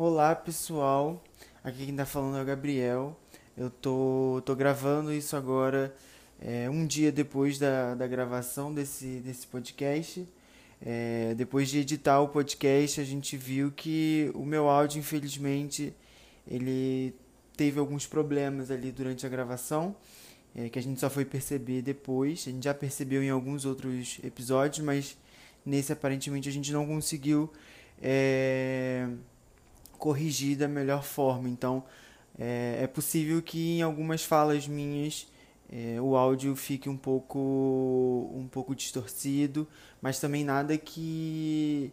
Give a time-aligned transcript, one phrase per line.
[0.00, 1.20] Olá pessoal,
[1.64, 3.18] aqui quem tá falando é o Gabriel.
[3.56, 5.92] Eu tô, tô gravando isso agora
[6.40, 10.24] é, um dia depois da, da gravação desse, desse podcast.
[10.80, 15.92] É, depois de editar o podcast, a gente viu que o meu áudio, infelizmente,
[16.46, 17.12] ele
[17.56, 19.96] teve alguns problemas ali durante a gravação,
[20.54, 22.44] é, que a gente só foi perceber depois.
[22.46, 25.18] A gente já percebeu em alguns outros episódios, mas
[25.66, 27.52] nesse aparentemente a gente não conseguiu
[28.00, 29.08] é,
[29.98, 31.48] corrigir da melhor forma.
[31.48, 31.84] Então
[32.38, 35.26] é, é possível que em algumas falas minhas
[35.70, 39.68] é, o áudio fique um pouco um pouco distorcido,
[40.00, 41.92] mas também nada que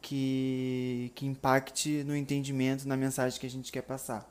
[0.00, 4.28] que, que impacte no entendimento, na mensagem que a gente quer passar.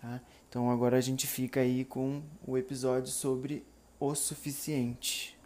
[0.00, 0.20] Tá?
[0.48, 3.64] Então agora a gente fica aí com o episódio sobre
[3.98, 5.36] o suficiente.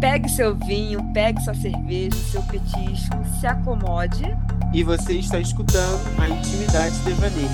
[0.00, 4.22] Pegue seu vinho, pegue sua cerveja, seu petisco, se acomode.
[4.72, 7.48] E você está escutando a Intimidade Devaneio.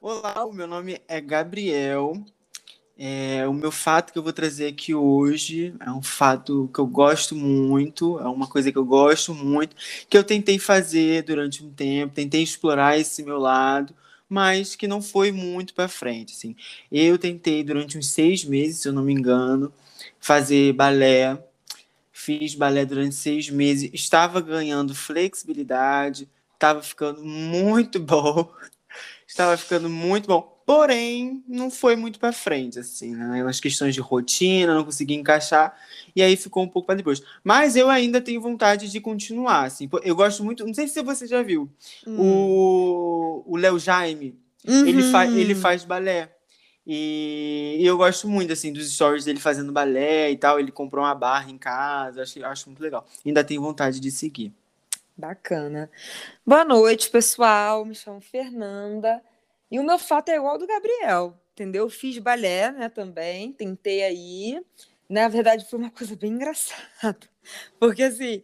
[0.00, 2.12] Olá, o meu nome é Gabriel.
[2.96, 6.86] É, o meu fato que eu vou trazer aqui hoje é um fato que eu
[6.86, 9.74] gosto muito, é uma coisa que eu gosto muito,
[10.08, 13.92] que eu tentei fazer durante um tempo, tentei explorar esse meu lado,
[14.32, 16.32] mas que não foi muito para frente.
[16.32, 16.56] Assim.
[16.90, 19.70] Eu tentei durante uns seis meses, se eu não me engano,
[20.18, 21.38] fazer balé.
[22.10, 28.50] Fiz balé durante seis meses, estava ganhando flexibilidade, estava ficando muito bom,
[29.26, 30.51] estava ficando muito bom.
[30.64, 33.42] Porém, não foi muito para frente, assim, né?
[33.42, 35.76] Nas questões de rotina, não consegui encaixar,
[36.14, 37.22] e aí ficou um pouco para depois.
[37.42, 39.88] Mas eu ainda tenho vontade de continuar, assim.
[40.02, 41.68] Eu gosto muito, não sei se você já viu,
[42.06, 43.42] hum.
[43.46, 44.86] o Léo Jaime, uhum.
[44.86, 46.30] ele, fa ele faz balé.
[46.86, 50.58] E, e eu gosto muito, assim, dos stories dele fazendo balé e tal.
[50.58, 53.06] Ele comprou uma barra em casa, acho, acho muito legal.
[53.24, 54.52] Ainda tenho vontade de seguir.
[55.16, 55.90] Bacana.
[56.44, 57.84] Boa noite, pessoal.
[57.84, 59.22] Me chamo Fernanda.
[59.72, 61.88] E o meu fato é igual ao do Gabriel, entendeu?
[61.88, 64.62] Fiz balé, né, também, tentei aí.
[65.08, 67.26] Na verdade, foi uma coisa bem engraçada,
[67.80, 68.42] porque assim,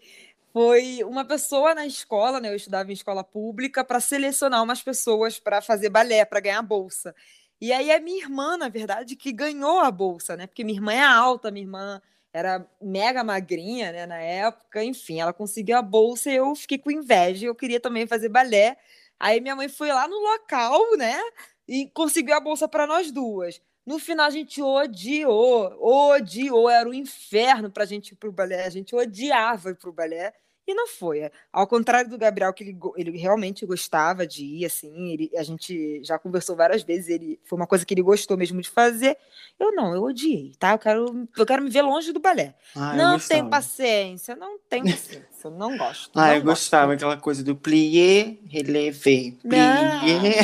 [0.54, 2.48] foi uma pessoa na escola, né?
[2.48, 7.14] Eu estudava em escola pública para selecionar umas pessoas para fazer balé, para ganhar bolsa.
[7.60, 10.46] E aí a minha irmã, na verdade, que ganhou a bolsa, né?
[10.46, 12.00] Porque minha irmã é alta, minha irmã
[12.32, 16.90] era mega magrinha, né, na época, enfim, ela conseguiu a bolsa e eu fiquei com
[16.90, 18.78] inveja, eu queria também fazer balé.
[19.18, 21.20] Aí minha mãe foi lá no local, né?
[21.66, 23.60] E conseguiu a bolsa para nós duas.
[23.84, 28.30] No final a gente odiou, odiou, era o um inferno para a gente ir pro
[28.30, 28.66] balé.
[28.66, 30.32] A gente odiava ir pro balé.
[30.68, 31.30] E não foi.
[31.50, 36.04] Ao contrário do Gabriel, que ele, ele realmente gostava de ir, assim, ele, a gente
[36.04, 39.16] já conversou várias vezes, ele foi uma coisa que ele gostou mesmo de fazer.
[39.58, 40.72] Eu não, eu odiei, tá?
[40.72, 42.54] Eu quero, eu quero me ver longe do balé.
[42.76, 46.10] Ah, não tenho paciência, não tenho paciência, eu não gosto.
[46.14, 46.44] Ah, não eu gosto.
[46.44, 50.40] gostava aquela coisa do plié, relevé, plié.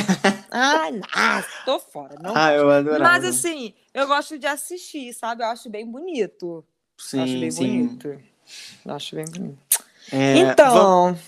[0.49, 2.15] Ah, nossa, tô fora.
[2.19, 3.03] Não ah, eu adorava.
[3.03, 5.43] Mas assim, eu gosto de assistir, sabe?
[5.43, 6.65] Eu acho bem bonito.
[6.97, 7.83] Sim, acho bem sim.
[7.83, 8.21] bonito.
[8.83, 9.84] Eu acho bem bonito.
[10.11, 11.19] É, então, vamos...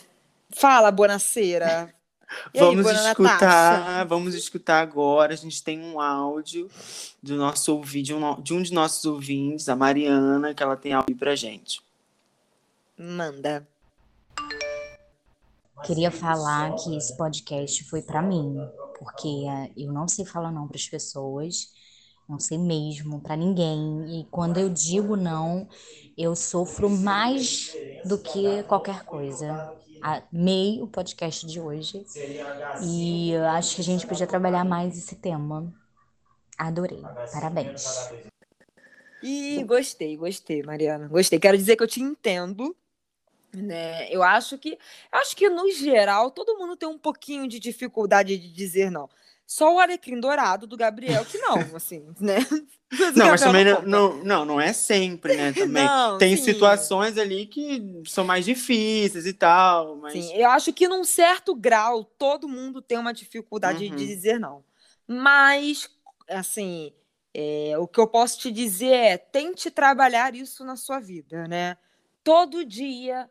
[0.51, 1.93] fala, Bonaceira.
[2.53, 4.05] vamos aí, escutar, Natasha?
[4.05, 5.33] vamos escutar agora.
[5.33, 6.69] A gente tem um áudio
[7.21, 11.35] do nosso ouvinte, de um de nossos ouvintes, a Mariana, que ela tem áudio pra
[11.35, 11.81] gente.
[12.97, 13.67] Manda.
[15.85, 18.57] Queria falar que esse podcast foi para mim,
[18.97, 21.71] porque uh, eu não sei falar não para as pessoas,
[22.27, 24.19] não sei mesmo para ninguém.
[24.19, 25.67] E quando eu digo não,
[26.17, 29.73] eu sofro mais do que qualquer coisa.
[30.01, 32.05] Amei o podcast de hoje
[32.83, 35.73] e acho que a gente podia trabalhar mais esse tema.
[36.57, 37.01] Adorei.
[37.31, 38.09] Parabéns.
[39.23, 41.07] E gostei, gostei, Mariana.
[41.07, 41.39] Gostei.
[41.39, 42.75] Quero dizer que eu te entendo.
[43.53, 44.11] Né?
[44.11, 44.77] Eu acho que
[45.11, 49.09] acho que no geral todo mundo tem um pouquinho de dificuldade de dizer não.
[49.47, 52.39] Só o alecrim dourado do Gabriel que não, assim, né?
[52.91, 55.51] Mas não, mas também não, não, não, não é sempre, né?
[55.51, 56.43] Também não, tem sim.
[56.43, 59.97] situações ali que são mais difíceis e tal.
[59.97, 60.13] Mas...
[60.13, 63.93] Sim, eu acho que num certo grau todo mundo tem uma dificuldade uhum.
[63.93, 64.63] de dizer não.
[65.05, 65.89] Mas,
[66.29, 66.93] assim,
[67.33, 71.77] é, o que eu posso te dizer é tente trabalhar isso na sua vida, né?
[72.23, 73.29] Todo dia,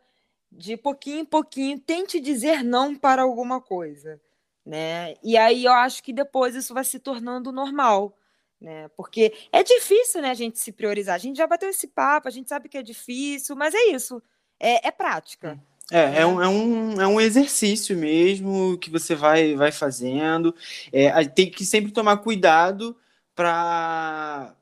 [0.51, 4.21] de pouquinho em pouquinho, tente dizer não para alguma coisa
[4.67, 5.13] né?
[5.23, 8.17] E aí eu acho que depois isso vai se tornando normal,
[8.59, 8.89] né?
[8.97, 11.15] Porque é difícil, né, a gente se priorizar.
[11.15, 14.21] A gente já bateu esse papo, a gente sabe que é difícil, mas é isso,
[14.59, 15.57] é, é prática.
[15.89, 20.53] É, é, é um, é, um, é um exercício mesmo que você vai, vai fazendo.
[20.91, 22.97] É, tem que sempre tomar cuidado
[23.33, 24.53] para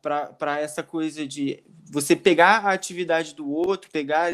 [0.60, 4.34] essa coisa de você pegar a atividade do outro, pegar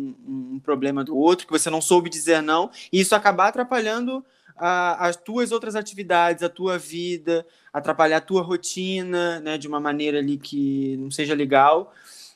[0.00, 4.24] um, um, problema do outro, que você não soube dizer não, e isso acabar atrapalhando
[4.56, 9.80] a, as tuas outras atividades, a tua vida, atrapalhar a tua rotina, né, de uma
[9.80, 11.92] maneira ali que não seja legal.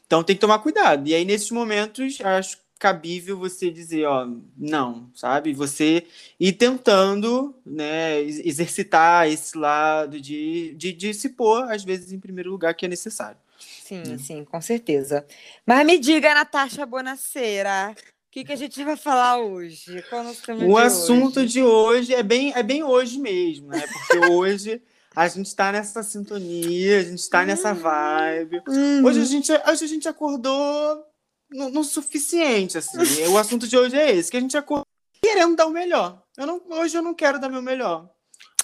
[0.07, 1.09] Então tem que tomar cuidado.
[1.09, 4.27] E aí, nesses momentos, acho cabível você dizer, ó,
[4.57, 5.53] não, sabe?
[5.53, 6.07] Você
[6.41, 12.51] ir tentando, né, exercitar esse lado de, de, de se pôr, às vezes, em primeiro
[12.51, 13.37] lugar, que é necessário.
[13.59, 14.19] Sim, né?
[14.19, 15.27] sim, com certeza.
[15.67, 17.95] Mas me diga, Natasha Bonaceira,
[18.31, 20.05] o que, que a gente vai falar hoje?
[20.09, 21.53] Qual é o, o de assunto hoje?
[21.53, 23.85] de hoje é bem, é bem hoje mesmo, né?
[23.89, 24.81] Porque hoje
[25.17, 28.63] a gente está nessa sintonia, a gente está nessa vibe.
[28.69, 29.05] Uhum.
[29.05, 31.05] Hoje a gente, hoje a gente acordou
[31.51, 32.99] no, no, suficiente, assim.
[33.27, 34.87] o assunto de hoje é esse, que a gente acordou
[35.21, 36.23] querendo dar o melhor.
[36.39, 38.09] Eu não, hoje eu não quero dar meu melhor.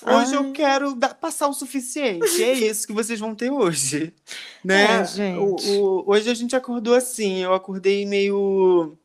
[0.01, 0.37] Hoje Ai.
[0.37, 2.41] eu quero dar, passar o suficiente.
[2.41, 4.15] É isso que vocês vão ter hoje.
[4.65, 5.03] Né?
[5.19, 7.39] É, o, o, hoje a gente acordou assim.
[7.39, 8.97] Eu acordei meio.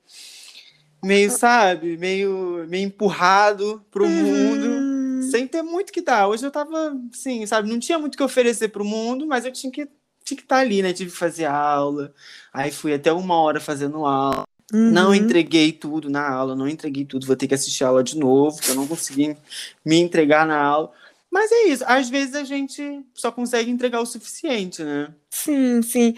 [1.04, 1.98] Meio, sabe?
[1.98, 4.10] Meio, meio empurrado pro uhum.
[4.10, 5.32] mundo.
[5.32, 6.28] Sem ter muito que dar.
[6.28, 7.70] Hoje eu tava, assim, sabe?
[7.70, 9.88] Não tinha muito que oferecer pro mundo, mas eu tinha que
[10.24, 10.94] tinha que estar tá ali, né?
[10.94, 12.14] Tive que fazer aula.
[12.54, 14.44] Aí fui até uma hora fazendo aula.
[14.74, 14.92] Uhum.
[14.92, 18.18] Não entreguei tudo na aula, não entreguei tudo, vou ter que assistir a aula de
[18.18, 19.36] novo, porque eu não consegui
[19.84, 20.92] me entregar na aula.
[21.30, 25.10] Mas é isso, às vezes a gente só consegue entregar o suficiente, né?
[25.30, 26.16] Sim, sim.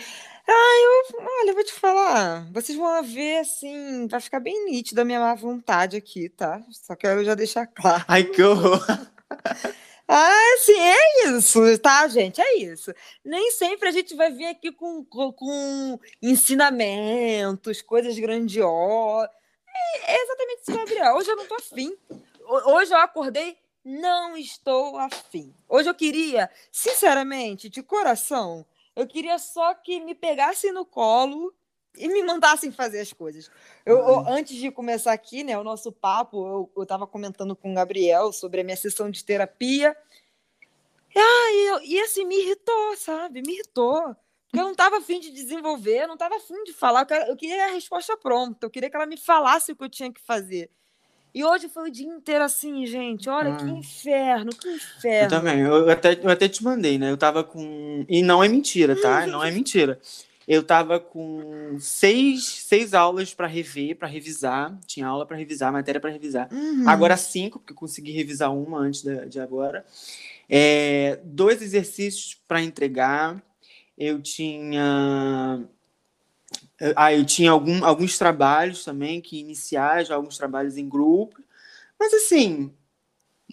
[0.47, 5.05] Ah, eu, olha, vou te falar, vocês vão ver, assim, vai ficar bem nítido a
[5.05, 6.61] minha má vontade aqui, tá?
[6.69, 8.03] Só quero já deixar claro.
[8.07, 8.79] Ai, que horror!
[10.05, 12.41] Ah, sim, é isso, tá, gente?
[12.41, 12.93] É isso.
[13.23, 19.29] Nem sempre a gente vai vir aqui com, com, com ensinamentos, coisas grandiosas.
[19.65, 21.15] É, é exatamente isso, Gabriel.
[21.15, 21.95] Hoje eu não tô afim.
[22.65, 25.53] Hoje eu acordei, não estou afim.
[25.69, 31.53] Hoje eu queria, sinceramente, de coração, eu queria só que me pegasse no colo
[31.97, 33.49] e me mandassem fazer as coisas.
[33.85, 37.75] Eu, eu, antes de começar aqui, né, o nosso papo, eu estava comentando com o
[37.75, 39.95] Gabriel sobre a minha sessão de terapia.
[41.15, 43.41] Ah, e, eu, e assim, me irritou, sabe?
[43.41, 44.15] Me irritou.
[44.47, 47.07] Porque eu não estava afim de desenvolver, eu não estava afim de falar.
[47.27, 50.11] Eu queria a resposta pronta, eu queria que ela me falasse o que eu tinha
[50.11, 50.69] que fazer.
[51.33, 53.27] E hoje foi o dia inteiro assim, gente.
[53.27, 55.25] Olha que inferno, que inferno.
[55.25, 55.59] Eu também.
[55.59, 57.09] Eu até, eu até te mandei, né?
[57.09, 58.05] Eu tava com.
[58.07, 59.25] E não é mentira, tá?
[59.25, 59.99] Não é mentira.
[60.47, 64.77] Eu estava com seis, seis aulas para rever, para revisar.
[64.85, 66.49] Tinha aula para revisar, matéria para revisar.
[66.51, 66.87] Uhum.
[66.87, 69.85] Agora cinco, porque eu consegui revisar uma antes de, de agora.
[70.49, 73.41] É, dois exercícios para entregar.
[73.97, 75.63] Eu tinha.
[76.95, 81.41] Ah, eu tinha algum, alguns trabalhos também que iniciar, já alguns trabalhos em grupo.
[81.99, 82.71] Mas assim,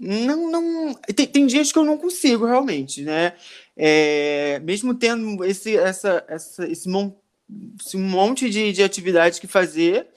[0.01, 3.35] não, não tem, tem dias que eu não consigo realmente, né?
[3.77, 7.13] É, mesmo tendo esse, essa, essa, esse, mon,
[7.79, 10.09] esse monte de, de atividades que fazer,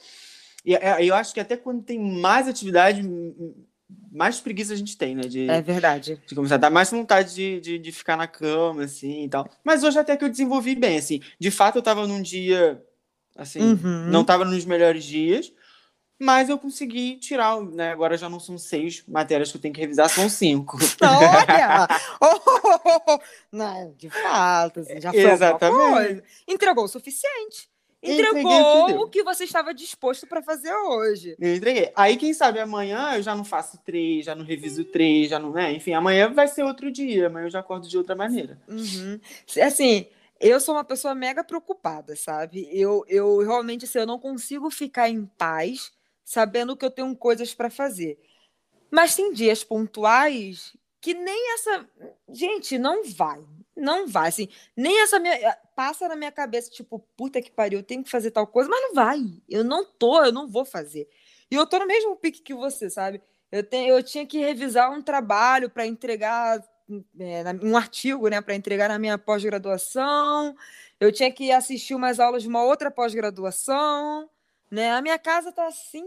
[0.64, 3.02] e é, eu acho que até quando tem mais atividade,
[4.10, 5.22] mais preguiça a gente tem, né?
[5.22, 6.20] De, é verdade.
[6.26, 9.48] De começar a dar mais vontade de, de, de, ficar na cama, assim, e tal.
[9.62, 11.20] Mas hoje até que eu desenvolvi bem, assim.
[11.38, 12.82] De fato, eu tava num dia,
[13.36, 14.06] assim, uhum.
[14.08, 15.52] não tava nos melhores dias,
[16.18, 17.90] mas eu consegui tirar, né?
[17.90, 20.78] Agora já não são seis matérias que eu tenho que revisar, são cinco.
[21.02, 21.86] Olha!
[22.20, 23.18] oh, oh, oh,
[23.50, 26.22] não, de fato, assim, já foi Exatamente.
[26.46, 27.68] Entregou o suficiente.
[28.04, 31.34] Entregou o que, o que, você estava disposto para fazer hoje.
[31.40, 31.90] Eu entreguei.
[31.96, 35.50] Aí, quem sabe, amanhã eu já não faço três, já não reviso três, já não.
[35.50, 35.72] Né?
[35.72, 38.60] Enfim, amanhã vai ser outro dia, amanhã eu já acordo de outra maneira.
[38.68, 39.18] Uhum.
[39.62, 40.06] Assim,
[40.40, 42.68] eu sou uma pessoa mega preocupada, sabe?
[42.72, 45.92] Eu, eu realmente, assim, eu não consigo ficar em paz
[46.24, 48.18] sabendo que eu tenho coisas para fazer.
[48.90, 51.88] Mas tem dias pontuais que nem essa.
[52.30, 53.44] Gente, não vai.
[53.76, 54.28] Não vai.
[54.28, 55.34] Assim, nem essa minha.
[55.34, 58.70] Eh, passa na minha cabeça, tipo, puta que pariu, eu tenho que fazer tal coisa,
[58.70, 59.20] mas não vai.
[59.48, 61.08] Eu não tô, eu não vou fazer.
[61.50, 63.20] E eu tô no mesmo pique que você, sabe?
[63.52, 66.62] Eu, tenho, eu tinha que revisar um trabalho para entregar
[67.18, 70.56] é, um artigo, né, para entregar na minha pós-graduação.
[71.00, 74.28] Eu tinha que assistir umas aulas de uma outra pós-graduação.
[74.70, 74.90] Né?
[74.92, 76.04] A minha casa tá assim,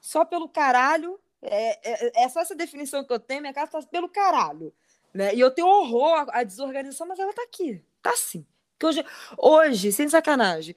[0.00, 1.18] só pelo caralho.
[1.40, 3.40] É, é, é, só essa definição que eu tenho.
[3.40, 4.72] Minha casa tá pelo caralho.
[5.12, 5.34] Né?
[5.34, 7.82] E eu tenho horror à, desorganização, mas ela tá aqui.
[8.02, 8.46] Tá assim.
[8.78, 9.04] Que hoje,
[9.36, 10.74] hoje, sem sacanagem,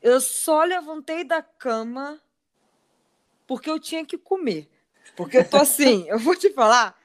[0.00, 2.20] eu só levantei da cama
[3.46, 4.68] porque eu tinha que comer.
[5.16, 6.96] Porque eu tô assim, eu vou te falar,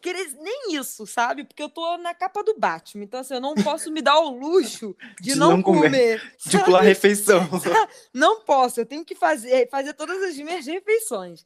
[0.00, 1.44] querer nem isso, sabe?
[1.44, 3.04] Porque eu tô na capa do Batman.
[3.04, 5.82] Então, assim, eu não posso me dar o luxo de, de não, não, comer.
[5.82, 7.48] comer de pular refeição.
[8.12, 11.44] não posso, eu tenho que fazer, fazer todas as minhas refeições.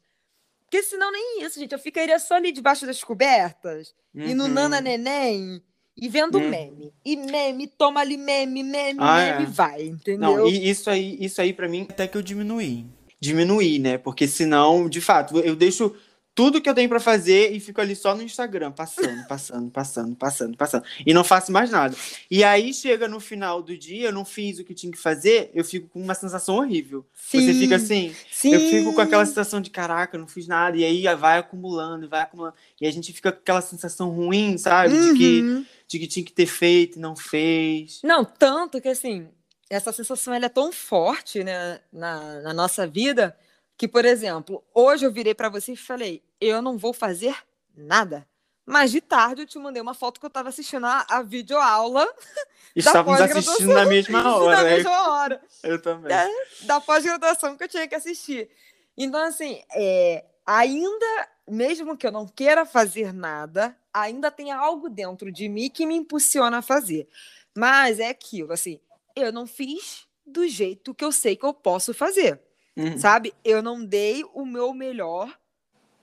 [0.63, 1.71] Porque senão nem isso, gente.
[1.71, 4.23] Eu ficaria só ali debaixo das cobertas, uhum.
[4.23, 5.61] e no Nana Neném,
[5.95, 6.49] e vendo Hum.
[6.49, 6.93] meme.
[7.05, 9.45] E meme, toma ali meme, meme, Ah, meme, é.
[9.45, 10.37] vai, entendeu?
[10.37, 12.85] Não, e isso aí, isso aí para mim até que eu diminuí.
[13.19, 13.97] Diminuí, né?
[13.97, 15.95] Porque senão, de fato, eu deixo
[16.35, 20.15] tudo que eu tenho para fazer e fico ali só no Instagram, passando, passando, passando,
[20.17, 20.83] passando, passando.
[21.05, 21.95] E não faço mais nada.
[22.29, 25.49] E aí chega no final do dia, eu não fiz o que tinha que fazer,
[25.53, 27.05] eu fico com uma sensação horrível.
[27.13, 28.53] Você Sim, fica assim, sim.
[28.53, 30.75] eu fico com aquela sensação de caraca, eu não fiz nada.
[30.75, 32.55] E aí vai acumulando, vai acumulando.
[32.81, 34.93] E a gente fica com aquela sensação ruim, sabe?
[34.99, 35.65] De, que, Uhum.
[35.87, 38.01] de que tinha que ter feito e não fez.
[38.03, 39.29] Não, tanto que assim,
[39.69, 43.35] essa sensação ela é tão forte né, na, na nossa vida
[43.77, 47.35] que, por exemplo, hoje eu virei para você e falei: eu não vou fazer
[47.75, 48.27] nada.
[48.65, 52.07] Mas de tarde eu te mandei uma foto que eu estava assistindo a, a videoaula
[52.75, 54.57] Estávamos assistindo na mesma hora.
[54.57, 54.75] na né?
[54.75, 55.41] mesma hora.
[55.63, 56.11] Eu também.
[56.11, 56.27] É.
[56.63, 58.49] da pós-graduação que eu tinha que assistir.
[58.97, 65.31] Então, assim, é, ainda, mesmo que eu não queira fazer nada, ainda tem algo dentro
[65.31, 67.07] de mim que me impulsiona a fazer.
[67.55, 68.81] Mas é aquilo, assim,
[69.15, 72.41] eu não fiz do jeito que eu sei que eu posso fazer,
[72.77, 72.97] Uhum.
[72.97, 73.33] sabe?
[73.43, 75.33] Eu não dei o meu melhor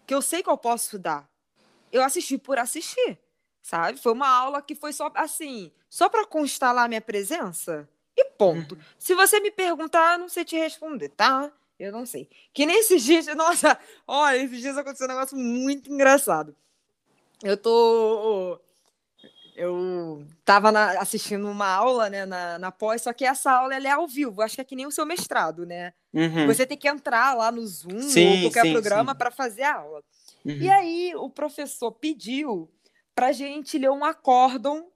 [0.07, 1.29] que eu sei que eu posso dar.
[1.91, 3.19] Eu assisti por assistir,
[3.61, 3.99] sabe?
[3.99, 8.25] Foi uma aula que foi só assim, só para constar lá a minha presença e
[8.25, 8.79] ponto.
[8.99, 11.53] Se você me perguntar, eu não sei te responder, tá?
[11.79, 12.29] Eu não sei.
[12.53, 16.55] Que nem esses dias, nossa, olha, esses dias aconteceu um negócio muito engraçado.
[17.43, 18.61] Eu tô.
[19.63, 23.91] Eu tava na- assistindo uma aula, né, na, na pós, só que essa aula é
[23.91, 25.93] ao vivo, acho que é que nem o seu mestrado, né?
[26.13, 26.47] Uhum.
[26.47, 29.77] Você tem que entrar lá no Zoom Sim, ou qualquer sim, programa para fazer a
[29.77, 30.03] aula.
[30.45, 30.53] Uhum.
[30.53, 32.69] E aí o professor pediu
[33.15, 34.89] pra gente ler um acórdão.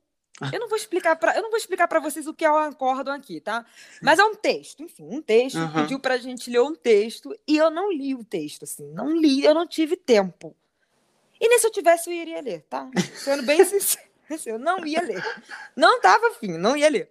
[0.53, 2.57] Eu não vou explicar para, eu não vou explicar para vocês o que é o
[2.57, 3.65] acórdão aqui, tá?
[4.03, 5.83] Mas é um texto, enfim, um texto, Aham.
[5.83, 9.45] pediu pra gente ler um texto e eu não li o texto assim, não li,
[9.45, 10.55] eu não tive tempo.
[11.41, 12.91] E nem se eu tivesse eu iria ler, tá?
[13.15, 14.06] Sendo bem sincero,
[14.47, 15.23] eu não ia ler.
[15.75, 17.11] Não tava afim, não ia ler.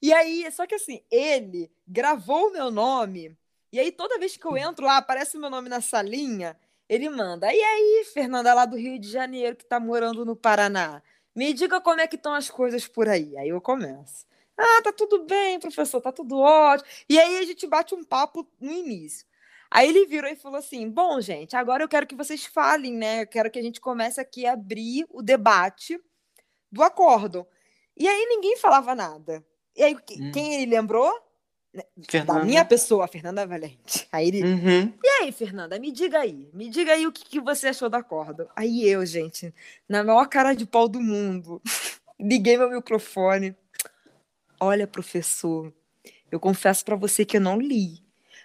[0.00, 3.36] E aí, só que assim, ele gravou o meu nome
[3.72, 6.54] e aí toda vez que eu entro lá, aparece o meu nome na salinha,
[6.86, 7.50] ele manda.
[7.52, 11.02] E aí, Fernanda, lá do Rio de Janeiro, que tá morando no Paraná,
[11.34, 13.34] me diga como é que estão as coisas por aí.
[13.38, 14.26] Aí eu começo.
[14.58, 16.86] Ah, tá tudo bem, professor, tá tudo ótimo.
[17.08, 19.26] E aí a gente bate um papo no início.
[19.70, 23.22] Aí ele virou e falou assim: Bom, gente, agora eu quero que vocês falem, né?
[23.22, 25.98] Eu quero que a gente comece aqui a abrir o debate
[26.72, 27.46] do acórdão.
[27.96, 29.44] E aí ninguém falava nada.
[29.76, 30.32] E aí, Hum.
[30.32, 31.12] quem ele lembrou?
[31.74, 32.44] Da Fernanda.
[32.44, 34.06] minha pessoa, Fernanda Valente.
[34.12, 34.92] Aí ele, Uhum.
[35.02, 38.02] e aí, Fernanda, me diga aí, me diga aí o que, que você achou da
[38.02, 38.46] corda.
[38.54, 39.54] Aí eu, gente,
[39.88, 41.62] na maior cara de pau do mundo,
[42.20, 43.56] liguei meu microfone.
[44.60, 45.72] Olha, professor,
[46.30, 48.04] eu confesso pra você que eu não li,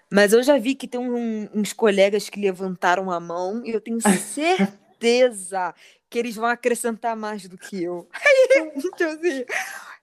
[0.10, 3.82] mas eu já vi que tem um- uns colegas que levantaram a mão e eu
[3.82, 4.00] tenho
[4.98, 5.76] certeza
[6.10, 8.08] que eles vão acrescentar mais do que eu.
[8.14, 9.46] Aí, tipo assim,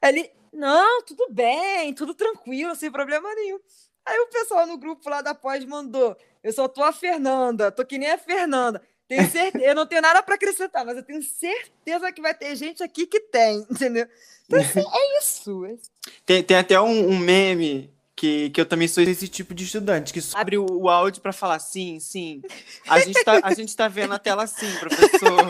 [0.02, 3.58] ele, não, tudo bem, tudo tranquilo, sem problema nenhum.
[4.06, 7.84] Aí o pessoal no grupo lá da pós mandou: Eu só tô a Fernanda, tô
[7.86, 8.82] que nem a Fernanda.
[9.08, 12.54] Tenho certeza, eu não tenho nada para acrescentar, mas eu tenho certeza que vai ter
[12.56, 14.06] gente aqui que tem, entendeu?
[14.46, 15.64] Então, assim, é isso.
[15.66, 15.76] é-
[16.24, 20.12] Tem, tem até um, um meme que, que eu também sou esse tipo de estudante,
[20.12, 22.42] que só abre o, o áudio pra falar sim, sim.
[22.88, 25.46] A gente, tá, a gente tá vendo a tela sim, professor.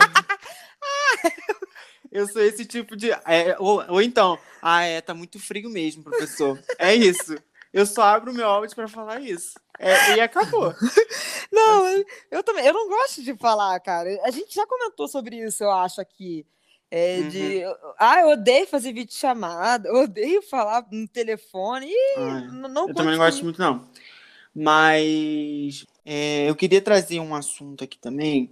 [2.11, 3.11] Eu sou esse tipo de.
[3.11, 6.57] é, ou, ou então, ah, é, tá muito frio mesmo, professor.
[6.79, 7.35] É isso.
[7.73, 9.59] Eu só abro meu áudio pra falar isso.
[9.77, 10.73] É, e acabou.
[11.51, 14.09] Não, eu também, eu não gosto de falar, cara.
[14.23, 16.45] A gente já comentou sobre isso, eu acho, aqui.
[16.91, 17.63] É, de,
[17.99, 21.87] ah, eu odeio fazer vídeo chamada, odeio falar no telefone.
[21.87, 22.19] E
[22.69, 23.87] não, Eu também não gosto muito, não.
[24.53, 28.51] Mas é, eu queria trazer um assunto aqui também,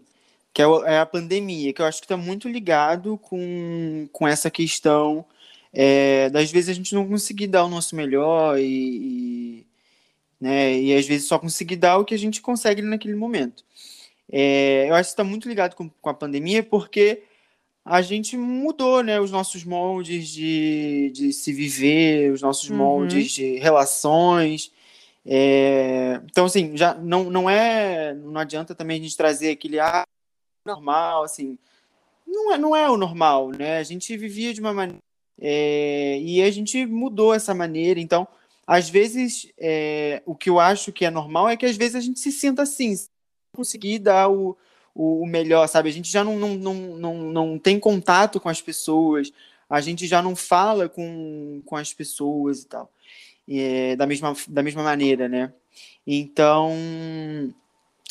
[0.54, 4.52] que é, é a pandemia, que eu acho que está muito ligado com, com essa
[4.52, 5.26] questão
[5.72, 9.68] é, das vezes a gente não conseguir dar o nosso melhor e, e,
[10.40, 13.64] né, e às vezes só conseguir dar o que a gente consegue naquele momento.
[14.32, 17.24] É, eu acho que está muito ligado com, com a pandemia porque
[17.86, 22.78] a gente mudou né, os nossos moldes de, de se viver, os nossos Uhum.
[22.78, 24.72] moldes de relações.
[25.26, 28.14] É, então, assim, já não, não é.
[28.14, 30.04] Não adianta também a gente trazer aquele ah,
[30.66, 31.58] normal, assim.
[32.28, 33.78] Não é, não é o normal, né?
[33.78, 35.00] A gente vivia de uma maneira.
[35.42, 38.00] é, e a gente mudou essa maneira.
[38.00, 38.28] Então,
[38.66, 42.00] às vezes, é, o que eu acho que é normal é que às vezes a
[42.02, 42.94] gente se sinta assim,
[43.56, 44.58] conseguir dar o,
[44.94, 45.90] o, o melhor, sabe?
[45.90, 49.32] A gente já não, não, não, não, não tem contato com as pessoas,
[49.70, 52.90] a gente já não fala com, com as pessoas e tal
[53.50, 55.54] é, da, mesma, da mesma maneira, né?
[56.06, 56.72] Então,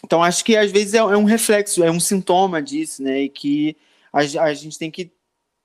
[0.04, 3.22] então acho que às vezes é, é um reflexo, é um sintoma disso, né?
[3.22, 3.76] E que
[4.12, 5.10] a, a gente tem que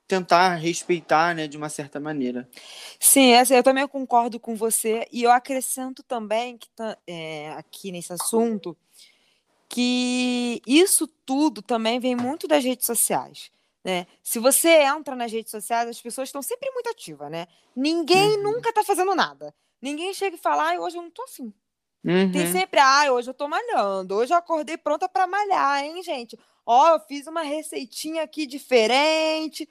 [0.06, 2.48] tentar respeitar, né, de uma certa maneira.
[2.98, 6.66] Sim, essa, eu também concordo com você e eu acrescento também que
[7.06, 8.74] é, aqui nesse assunto
[9.68, 13.50] que isso tudo também vem muito das redes sociais.
[13.84, 14.06] Né?
[14.22, 17.46] Se você entra nas redes sociais, as pessoas estão sempre muito ativas, né?
[17.76, 18.42] Ninguém uhum.
[18.54, 19.54] nunca está fazendo nada.
[19.80, 21.52] Ninguém chega e fala, ah, hoje eu não tô afim.
[22.04, 22.32] Uhum.
[22.32, 26.38] Tem sempre, ah, hoje eu tô malhando, hoje eu acordei pronta para malhar, hein, gente?
[26.64, 29.68] Ó, eu fiz uma receitinha aqui diferente.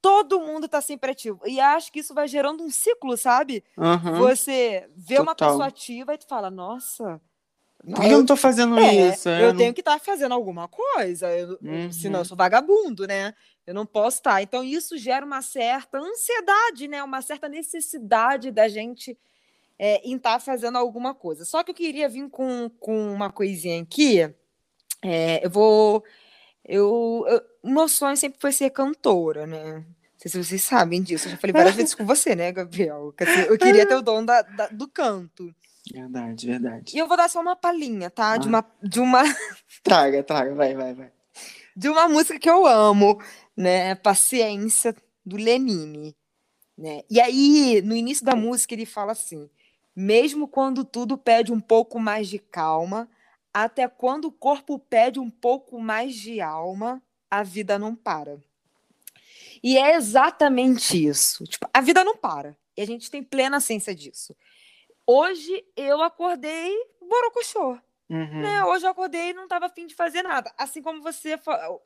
[0.00, 1.40] Todo mundo tá sempre ativo.
[1.46, 3.64] E acho que isso vai gerando um ciclo, sabe?
[3.76, 4.18] Uhum.
[4.18, 5.22] Você vê Total.
[5.22, 7.20] uma pessoa ativa e tu fala, nossa,
[7.84, 9.28] por que eu não tô fazendo é, isso?
[9.28, 9.58] Eu, eu não...
[9.58, 11.92] tenho que estar tá fazendo alguma coisa, eu, uhum.
[11.92, 13.34] senão eu sou vagabundo, né?
[13.66, 14.34] Eu não posso estar.
[14.34, 14.42] Tá.
[14.42, 17.02] Então, isso gera uma certa ansiedade, né?
[17.02, 19.18] Uma certa necessidade da gente
[19.78, 21.44] é, em estar tá fazendo alguma coisa.
[21.44, 24.20] Só que eu queria vir com, com uma coisinha aqui.
[25.02, 26.04] É, eu vou.
[26.64, 29.74] Eu, eu, meu sonho sempre foi ser cantora, né?
[29.74, 29.84] Não
[30.16, 31.26] sei se vocês sabem disso.
[31.26, 33.14] Eu já falei várias vezes com você, né, Gabriel?
[33.48, 35.54] Eu queria ter o dom da, da, do canto.
[35.92, 36.96] Verdade, verdade.
[36.96, 38.32] E eu vou dar só uma palhinha, tá?
[38.32, 38.36] Ah.
[38.36, 38.64] De uma.
[38.82, 39.22] De uma...
[39.82, 41.12] traga, traga, vai, vai, vai.
[41.76, 43.20] De uma música que eu amo,
[43.56, 43.94] né?
[43.96, 46.16] Paciência, do Lenine.
[46.76, 47.02] Né?
[47.08, 49.48] E aí, no início da música, ele fala assim:
[49.94, 53.08] mesmo quando tudo pede um pouco mais de calma,
[53.52, 58.38] até quando o corpo pede um pouco mais de alma, a vida não para.
[59.62, 61.44] E é exatamente isso.
[61.44, 62.56] Tipo, a vida não para.
[62.76, 64.34] E a gente tem plena ciência disso.
[65.06, 67.78] Hoje eu acordei borocochô.
[68.08, 68.40] Uhum.
[68.42, 68.64] Né?
[68.64, 70.52] Hoje eu acordei e não estava afim de fazer nada.
[70.56, 71.82] Assim como você falou.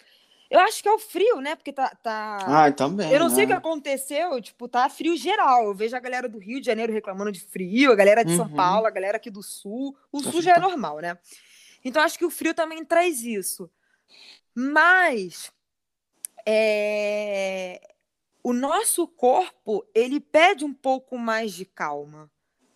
[0.51, 1.57] Eu acho que é o frio, né?
[1.57, 1.89] Porque tá.
[2.03, 2.39] tá...
[2.47, 3.13] Ah, também.
[3.13, 3.35] Eu não né?
[3.35, 3.59] sei o que né?
[3.59, 5.65] aconteceu, tipo, tá frio geral.
[5.65, 8.39] Eu vejo a galera do Rio de Janeiro reclamando de frio, a galera de uhum.
[8.39, 9.97] São Paulo, a galera aqui do Sul.
[10.11, 11.19] O Sul já é normal, né?
[11.85, 13.71] Então acho que o frio também traz isso.
[14.55, 15.53] Mas
[16.47, 17.81] é...
[18.43, 22.31] o nosso corpo, ele pede um pouco mais de calma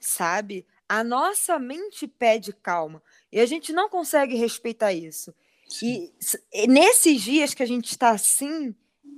[0.07, 0.67] sabe?
[0.89, 5.35] A nossa mente pede calma e a gente não consegue respeitar isso.
[5.83, 6.13] E,
[6.53, 8.75] e nesses dias que a gente está assim,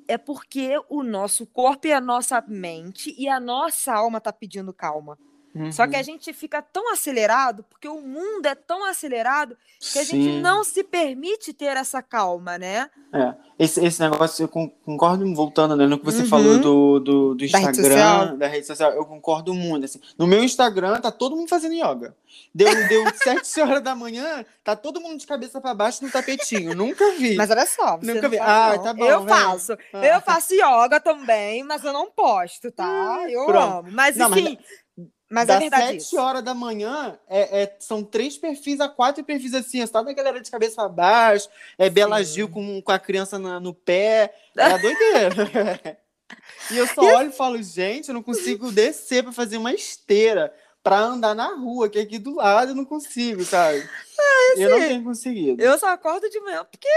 [0.07, 4.73] é porque o nosso corpo e a nossa mente e a nossa alma tá pedindo
[4.73, 5.19] calma.
[5.55, 5.71] Uhum.
[5.71, 6.05] Só que a uhum.
[6.05, 10.23] gente fica tão acelerado, porque o mundo é tão acelerado, que a Sim.
[10.23, 12.91] gente não se permite ter essa calma, né?
[13.13, 13.35] É.
[13.57, 16.29] Esse, esse negócio, eu concordo, voltando né, no que você uhum.
[16.29, 19.85] falou do, do, do Instagram, da rede, da rede, social, eu concordo muito.
[19.85, 20.01] Assim.
[20.19, 22.17] No meu Instagram, tá todo mundo fazendo yoga.
[22.53, 26.75] Deu, deu 7 horas da manhã, tá todo mundo de cabeça para baixo no tapetinho.
[26.75, 27.37] Nunca vi.
[27.37, 28.41] Mas olha só, Nunca vi.
[28.41, 29.05] Ah, tá bom.
[29.05, 29.79] Eu faço.
[29.93, 30.05] Ah.
[30.05, 32.85] Eu faço yoga também, mas eu não posto, tá?
[32.85, 33.79] Ah, eu Pronto.
[33.79, 33.89] amo.
[33.93, 34.84] Mas, não, enfim, mas...
[35.31, 35.87] Mas das é verdade.
[35.87, 36.17] 7 isso.
[36.19, 40.41] horas da manhã, é, é, são três perfis a quatro perfis assim, só da galera
[40.41, 42.33] de cabeça para baixo, é Bela Sim.
[42.33, 44.35] Gil com, com a criança na, no pé.
[44.57, 45.99] É a doideira.
[46.71, 50.53] e eu só olho e falo, gente, eu não consigo descer para fazer uma esteira
[50.85, 53.79] para andar na rua, que é aqui do lado eu não consigo, sabe?
[53.79, 55.63] É, assim, eu não tenho conseguido.
[55.63, 56.89] Eu só acordo de manhã porque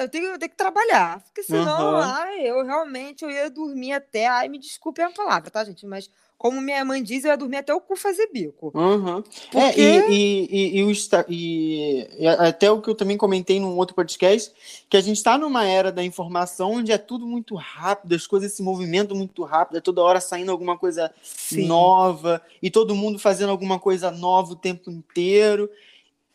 [0.00, 1.22] eu tenho, eu tenho que trabalhar.
[1.24, 1.96] Porque senão, uhum.
[1.98, 4.26] ai, eu realmente eu ia dormir até.
[4.26, 5.86] Ai, me desculpe a palavra, tá, gente?
[5.86, 6.10] Mas
[6.44, 8.70] como minha mãe diz, eu ia dormir até o cu fazer bico.
[8.74, 9.22] Uhum.
[9.50, 9.80] Porque...
[9.80, 10.92] É, e, e, e, o,
[11.26, 12.06] e,
[12.38, 14.52] até o que eu também comentei num outro podcast,
[14.90, 18.52] que a gente está numa era da informação onde é tudo muito rápido, as coisas
[18.52, 21.64] se movimentam muito rápido, é toda hora saindo alguma coisa Sim.
[21.64, 25.70] nova, e todo mundo fazendo alguma coisa nova o tempo inteiro.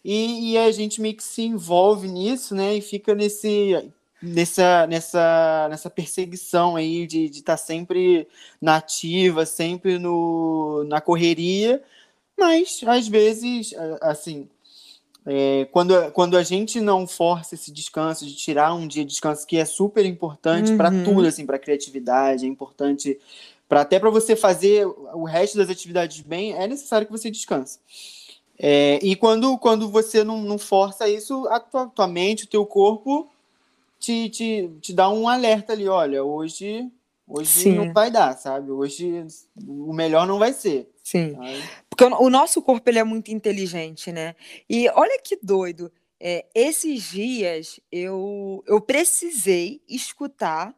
[0.03, 2.73] E, e, a gente meio que se envolve nisso, né?
[2.73, 8.27] E fica nesse nessa, nessa, nessa perseguição aí de estar tá sempre
[8.61, 11.81] nativa, sempre no, na correria,
[12.37, 14.47] mas às vezes, assim,
[15.25, 19.45] é, quando, quando a gente não força esse descanso, de tirar um dia de descanso,
[19.45, 20.77] que é super importante uhum.
[20.77, 23.19] para tudo, assim, para criatividade, é importante
[23.67, 27.79] para até para você fazer o resto das atividades bem, é necessário que você descanse.
[28.57, 32.65] É, e quando, quando você não, não força isso, a tua, tua mente, o teu
[32.65, 33.29] corpo
[33.99, 36.89] te, te, te dá um alerta ali, olha, hoje
[37.29, 37.75] hoje Sim.
[37.75, 38.71] não vai dar, sabe?
[38.71, 39.23] Hoje
[39.67, 40.89] o melhor não vai ser.
[41.03, 41.35] Sim.
[41.35, 41.63] Sabe?
[41.89, 44.35] Porque o nosso corpo ele é muito inteligente, né?
[44.67, 45.91] E olha que doido.
[46.19, 50.75] É, esses dias eu, eu precisei escutar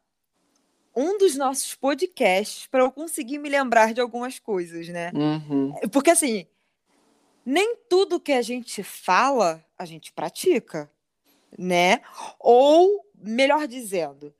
[0.95, 5.11] um dos nossos podcasts para eu conseguir me lembrar de algumas coisas, né?
[5.15, 5.73] Uhum.
[5.91, 6.45] Porque assim,
[7.45, 10.91] nem tudo que a gente fala a gente pratica,
[11.57, 12.01] né?
[12.39, 14.33] Ou melhor dizendo,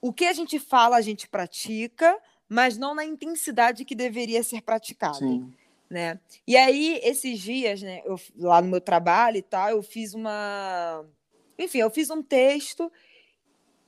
[0.00, 4.62] o que a gente fala, a gente pratica, mas não na intensidade que deveria ser
[4.62, 5.18] praticado.
[5.18, 5.52] Sim.
[5.88, 6.20] Né?
[6.46, 11.04] E aí, esses dias, né, eu, lá no meu trabalho e tal, eu fiz uma.
[11.58, 12.90] Enfim, eu fiz um texto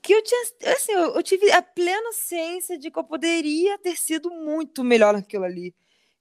[0.02, 0.42] que eu tinha,
[0.74, 5.14] assim, eu, eu tive a plena ciência de que eu poderia ter sido muito melhor
[5.14, 5.72] naquilo ali.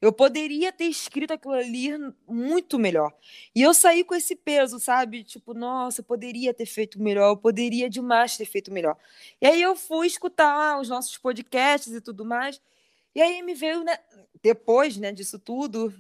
[0.02, 1.92] Eu poderia ter escrito aquilo ali
[2.28, 3.14] muito melhor.
[3.54, 5.24] E eu saí com esse peso, sabe?
[5.24, 8.98] Tipo, nossa, eu poderia ter feito melhor, eu poderia demais ter feito melhor.
[9.40, 12.60] E aí eu fui escutar os nossos podcasts e tudo mais.
[13.14, 14.00] E aí me veio, né,
[14.42, 15.94] depois né, disso tudo,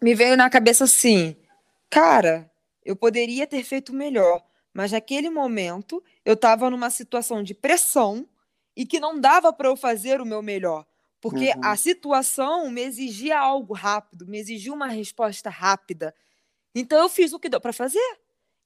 [0.00, 1.36] me veio na cabeça assim,
[1.88, 2.50] cara,
[2.84, 8.28] eu poderia ter feito melhor, mas naquele momento eu estava numa situação de pressão
[8.76, 10.84] e que não dava para eu fazer o meu melhor.
[11.22, 11.60] Porque uhum.
[11.62, 16.12] a situação me exigia algo rápido, me exigia uma resposta rápida.
[16.74, 18.00] Então eu fiz o que deu para fazer.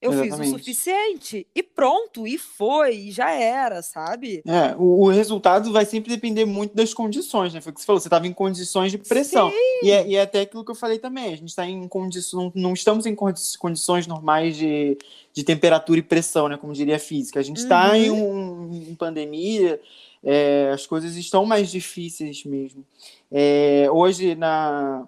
[0.01, 0.38] Eu Exatamente.
[0.38, 4.42] fiz o suficiente e pronto, e foi, e já era, sabe?
[4.47, 7.62] É, o, o, resultado vai sempre depender muito das condições, né?
[7.62, 9.51] Foi o que você falou, você estava em condições de pressão.
[9.83, 12.53] E é, e é, até aquilo que eu falei também, a gente está em condições,
[12.55, 14.99] não estamos em condições normais de,
[15.33, 16.59] de temperatura e pressão, né?
[16.59, 17.40] Como diria a física.
[17.40, 17.95] A gente está uhum.
[17.95, 19.81] em, um, em pandemia,
[20.26, 22.84] é, as coisas estão mais difíceis mesmo.
[23.30, 25.06] É, hoje, na,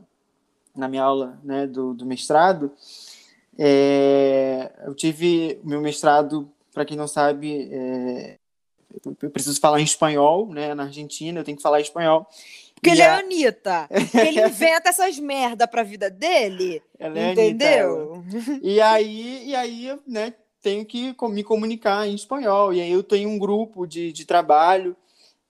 [0.77, 2.71] na minha aula né, do, do mestrado,
[3.59, 8.39] é, eu tive meu mestrado, para quem não sabe, é,
[9.21, 10.73] eu preciso falar em espanhol, né?
[10.73, 12.25] Na Argentina, eu tenho que falar espanhol.
[12.77, 13.17] Porque ele é a...
[13.17, 13.89] é Anitta.
[14.25, 16.81] ele inventa essas merda pra vida dele.
[16.97, 18.23] Ela é entendeu?
[18.25, 22.73] Anitta, e aí, e aí, né, tenho que me comunicar em espanhol.
[22.73, 24.97] E aí eu tenho um grupo de, de trabalho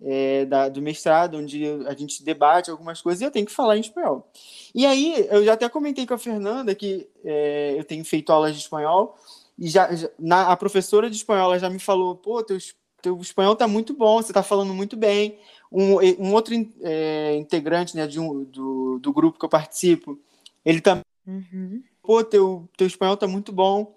[0.01, 3.77] é, da, do mestrado, onde a gente debate algumas coisas e eu tenho que falar
[3.77, 4.31] em espanhol.
[4.75, 8.55] E aí, eu já até comentei com a Fernanda que é, eu tenho feito aulas
[8.55, 9.17] de espanhol
[9.59, 12.57] e já, já na, a professora de espanhol já me falou: pô, teu,
[13.03, 15.39] teu espanhol tá muito bom, você tá falando muito bem.
[15.71, 20.19] Um, um outro é, integrante né, de um, do, do grupo que eu participo,
[20.65, 21.05] ele também.
[21.27, 21.83] Uhum.
[22.03, 23.95] Pô, teu, teu espanhol tá muito bom.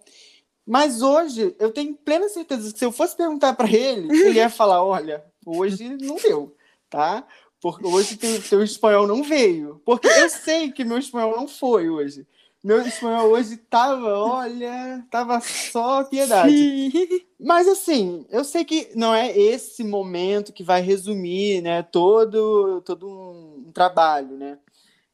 [0.65, 4.49] Mas hoje eu tenho plena certeza que se eu fosse perguntar para ele, ele ia
[4.49, 6.55] falar: olha, Hoje não deu,
[6.89, 7.25] tá?
[7.59, 9.81] Porque hoje teu, teu espanhol não veio.
[9.85, 12.25] Porque eu sei que meu espanhol não foi hoje.
[12.63, 16.55] Meu espanhol hoje tava, olha, tava só piedade.
[16.55, 16.91] Sim.
[17.39, 23.09] Mas assim, eu sei que não é esse momento que vai resumir, né, todo, todo
[23.09, 24.59] um, trabalho, né?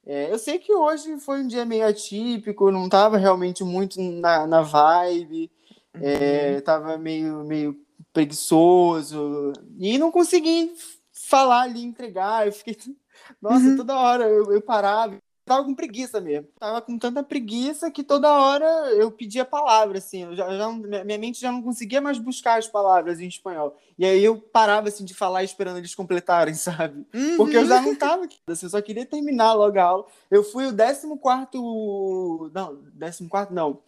[0.09, 4.47] É, eu sei que hoje foi um dia meio atípico, não tava realmente muito na,
[4.47, 5.51] na vibe,
[5.93, 6.01] uhum.
[6.01, 7.77] é, tava meio, meio
[8.13, 10.73] preguiçoso e não consegui
[11.11, 12.47] falar ali, entregar.
[12.47, 12.77] Eu fiquei,
[13.41, 13.75] nossa, uhum.
[13.75, 15.17] toda hora eu, eu parava,
[15.47, 16.47] tava com preguiça mesmo.
[16.59, 20.23] Tava com tanta preguiça que toda hora eu pedia palavra, assim.
[20.23, 23.75] Eu já, já, minha mente já não conseguia mais buscar as palavras em espanhol.
[23.97, 27.05] E aí eu parava, assim, de falar esperando eles completarem, sabe?
[27.13, 27.37] Uhum.
[27.37, 28.37] Porque eu já não tava aqui.
[28.47, 30.05] Assim, eu só queria terminar logo a aula.
[30.29, 32.51] Eu fui o 14 quarto...
[32.53, 33.79] Não, 14 quarto não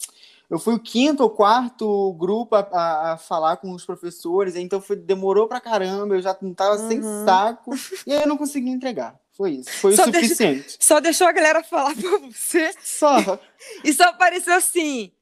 [0.49, 4.81] eu fui o quinto ou quarto grupo a, a, a, falar com os professores, então
[4.81, 6.87] foi, demorou pra caramba, eu já não tava uhum.
[6.87, 7.71] sem saco,
[8.07, 9.15] e aí eu não consegui entregar.
[9.39, 10.63] Foi isso, foi só o suficiente.
[10.63, 12.73] Deixou, só deixou a galera falar pra você.
[12.83, 13.39] Só.
[13.85, 15.13] E só apareceu assim.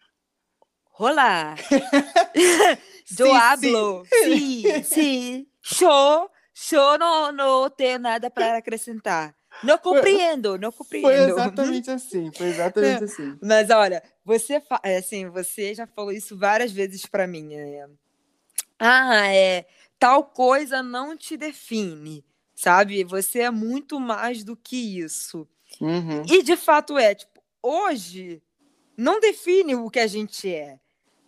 [0.98, 1.54] Olá.
[3.16, 4.04] Do hablo.
[4.24, 4.84] Sim, sim.
[4.84, 5.48] sim.
[5.62, 6.32] Show.
[6.52, 9.36] Show, não, não tenho nada para acrescentar.
[9.64, 11.04] Não compreendo, não compreendo.
[11.04, 13.06] Foi exatamente assim, foi exatamente é.
[13.06, 13.38] assim.
[13.40, 17.54] Mas olha, você, é, assim, você já falou isso várias vezes para mim.
[17.54, 17.86] É...
[18.80, 19.68] Ah, é
[20.00, 22.26] tal coisa não te define,
[22.58, 23.04] sabe?
[23.04, 25.48] Você é muito mais do que isso.
[25.80, 26.24] Uhum.
[26.28, 28.42] E de fato é, tipo, hoje
[28.98, 30.80] não define o que a gente é,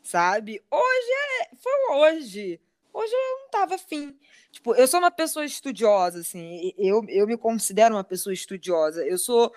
[0.02, 0.60] sabe?
[0.72, 1.12] Hoje
[1.42, 2.60] é, foi hoje.
[2.92, 4.18] Hoje eu não tava afim.
[4.52, 6.74] Tipo, eu sou uma pessoa estudiosa, assim.
[6.76, 9.06] Eu, eu me considero uma pessoa estudiosa.
[9.06, 9.54] Eu sou.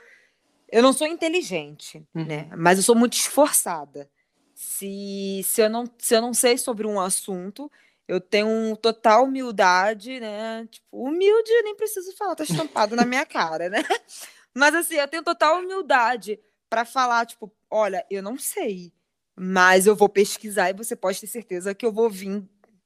[0.70, 2.26] Eu não sou inteligente, uhum.
[2.26, 2.50] né?
[2.54, 4.10] Mas eu sou muito esforçada.
[4.54, 7.70] Se, se, eu não, se eu não sei sobre um assunto,
[8.08, 10.66] eu tenho total humildade, né?
[10.70, 13.82] Tipo, humilde, nem preciso falar, tá estampado na minha cara, né?
[14.54, 16.38] Mas assim, eu tenho total humildade
[16.68, 18.92] para falar, tipo, olha, eu não sei,
[19.34, 22.42] mas eu vou pesquisar e você pode ter certeza que eu vou vir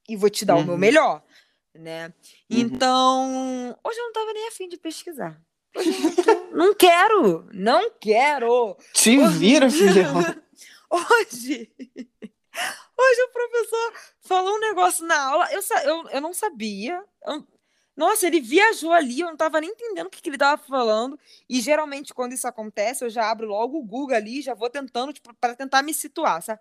[0.08, 0.60] e vou te dar uhum.
[0.60, 0.80] o meu uhum.
[0.80, 1.24] melhor
[1.78, 2.06] né?
[2.06, 2.12] Uhum.
[2.58, 5.40] Então, hoje eu não tava nem afim de pesquisar.
[5.76, 8.76] Hoje eu não, não quero, não quero.
[8.92, 10.14] Te hoje, vira, filhão.
[10.88, 11.68] Hoje,
[12.96, 17.02] hoje o professor falou um negócio na aula, eu, eu, eu não sabia.
[17.26, 17.46] Eu,
[17.96, 21.18] nossa, ele viajou ali, eu não tava nem entendendo o que, que ele tava falando.
[21.48, 25.12] E geralmente, quando isso acontece, eu já abro logo o Google ali, já vou tentando,
[25.12, 26.60] tipo, para tentar me situar, sabe?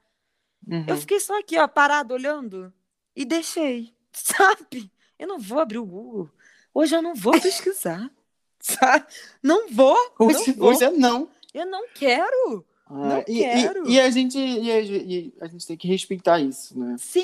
[0.66, 0.86] Uhum.
[0.88, 2.74] Eu fiquei só aqui, ó, parado, olhando,
[3.16, 4.90] e deixei, sabe?
[5.20, 6.30] Eu não vou abrir o Google.
[6.74, 8.10] Hoje eu não vou pesquisar.
[8.60, 9.06] sabe?
[9.42, 9.98] Não vou.
[10.20, 10.70] Hoje, não vou.
[10.70, 11.30] hoje é não.
[11.54, 12.66] Eu não quero.
[12.88, 13.44] Ah, não e.
[13.44, 16.96] E, e, a gente, e, a, e, a, gente tem que respeitar isso, né?
[17.00, 17.24] Sim,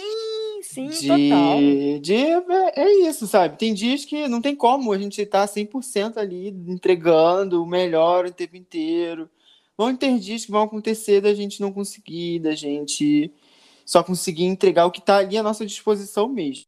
[0.62, 1.60] Sim, sim, de, total.
[2.02, 3.58] De, é, é, isso, sabe?
[3.58, 8.26] Tem dias que não tem como a gente estar tá 100% ali entregando o melhor
[8.26, 9.30] o tempo inteiro.
[9.78, 13.32] Vão ter dias que vão acontecer da gente não conseguir, da gente
[13.86, 16.66] só conseguir entregar o que está ali à nossa disposição mesmo.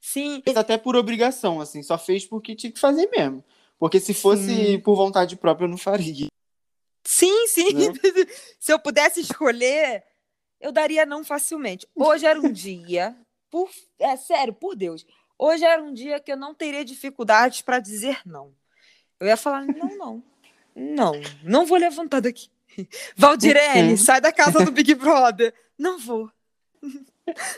[0.00, 0.40] Sim.
[0.42, 3.44] Fez até por obrigação, assim, só fez porque tinha que fazer mesmo.
[3.78, 4.78] Porque se fosse sim.
[4.80, 6.28] por vontade própria, eu não faria.
[7.04, 7.72] Sim, sim.
[7.74, 7.92] Né?
[8.58, 10.04] se eu pudesse escolher,
[10.60, 11.86] eu daria não facilmente.
[11.94, 13.16] Hoje era um dia,
[13.50, 15.06] por, é sério, por Deus.
[15.38, 18.52] Hoje era um dia que eu não teria dificuldades para dizer não.
[19.20, 20.22] Eu ia falar, não, não.
[20.74, 22.48] Não, não vou levantar daqui.
[23.16, 25.52] Valdirene, sai da casa do Big Brother.
[25.76, 26.30] Não vou.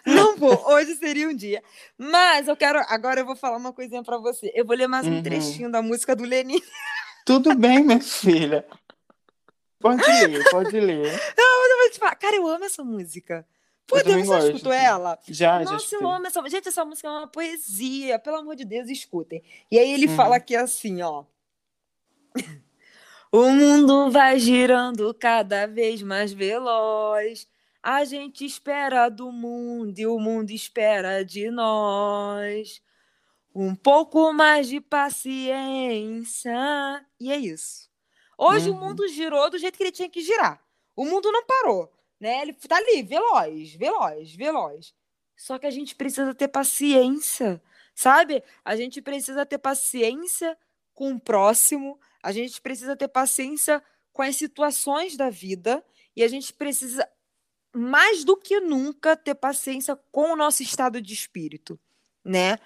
[0.04, 0.66] Não vou.
[0.68, 1.62] Hoje seria um dia.
[1.96, 2.80] Mas eu quero.
[2.88, 4.50] Agora eu vou falar uma coisinha para você.
[4.54, 5.22] Eu vou ler mais um uhum.
[5.22, 6.60] trechinho da música do Lenin.
[7.24, 8.66] Tudo bem, minha filha.
[9.80, 11.02] Pode ler, pode ler.
[11.36, 12.14] Não, eu vou te falar.
[12.14, 13.46] Cara, eu amo essa música.
[13.86, 15.18] Por Deus, você escutou ela?
[15.26, 18.18] Já, Nossa, já eu amo essa Gente, essa música é uma poesia.
[18.18, 19.42] Pelo amor de Deus, escutem.
[19.70, 20.16] E aí ele uhum.
[20.16, 21.24] fala aqui assim, ó.
[23.32, 27.46] O mundo vai girando cada vez mais veloz.
[27.80, 32.82] A gente espera do mundo e o mundo espera de nós.
[33.54, 36.52] Um pouco mais de paciência.
[37.20, 37.89] E é isso.
[38.42, 38.76] Hoje uhum.
[38.76, 40.64] o mundo girou do jeito que ele tinha que girar.
[40.96, 42.40] O mundo não parou, né?
[42.40, 44.94] Ele tá ali, veloz, veloz, veloz.
[45.36, 47.62] Só que a gente precisa ter paciência,
[47.94, 48.42] sabe?
[48.64, 50.56] A gente precisa ter paciência
[50.94, 55.84] com o próximo, a gente precisa ter paciência com as situações da vida
[56.16, 57.06] e a gente precisa
[57.74, 61.78] mais do que nunca ter paciência com o nosso estado de espírito,
[62.24, 62.56] né?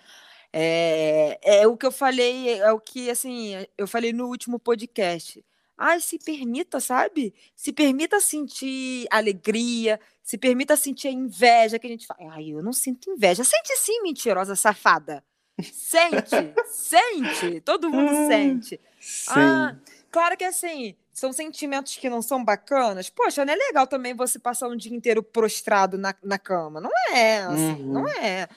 [0.52, 5.44] É, é o que eu falei, é o que assim, eu falei no último podcast.
[5.76, 7.34] Ai, se permita, sabe?
[7.54, 12.32] Se permita sentir alegria, se permita sentir a inveja que a gente fala.
[12.34, 13.42] Ai, eu não sinto inveja.
[13.44, 15.24] Sente sim, mentirosa safada.
[15.62, 18.80] Sente, sente, todo mundo hum, sente.
[19.00, 19.30] Sim.
[19.30, 19.76] Ah,
[20.10, 23.08] claro que assim, são sentimentos que não são bacanas.
[23.08, 26.80] Poxa, não é legal também você passar um dia inteiro prostrado na, na cama.
[26.80, 27.92] Não é, assim, uhum.
[27.92, 28.48] não é.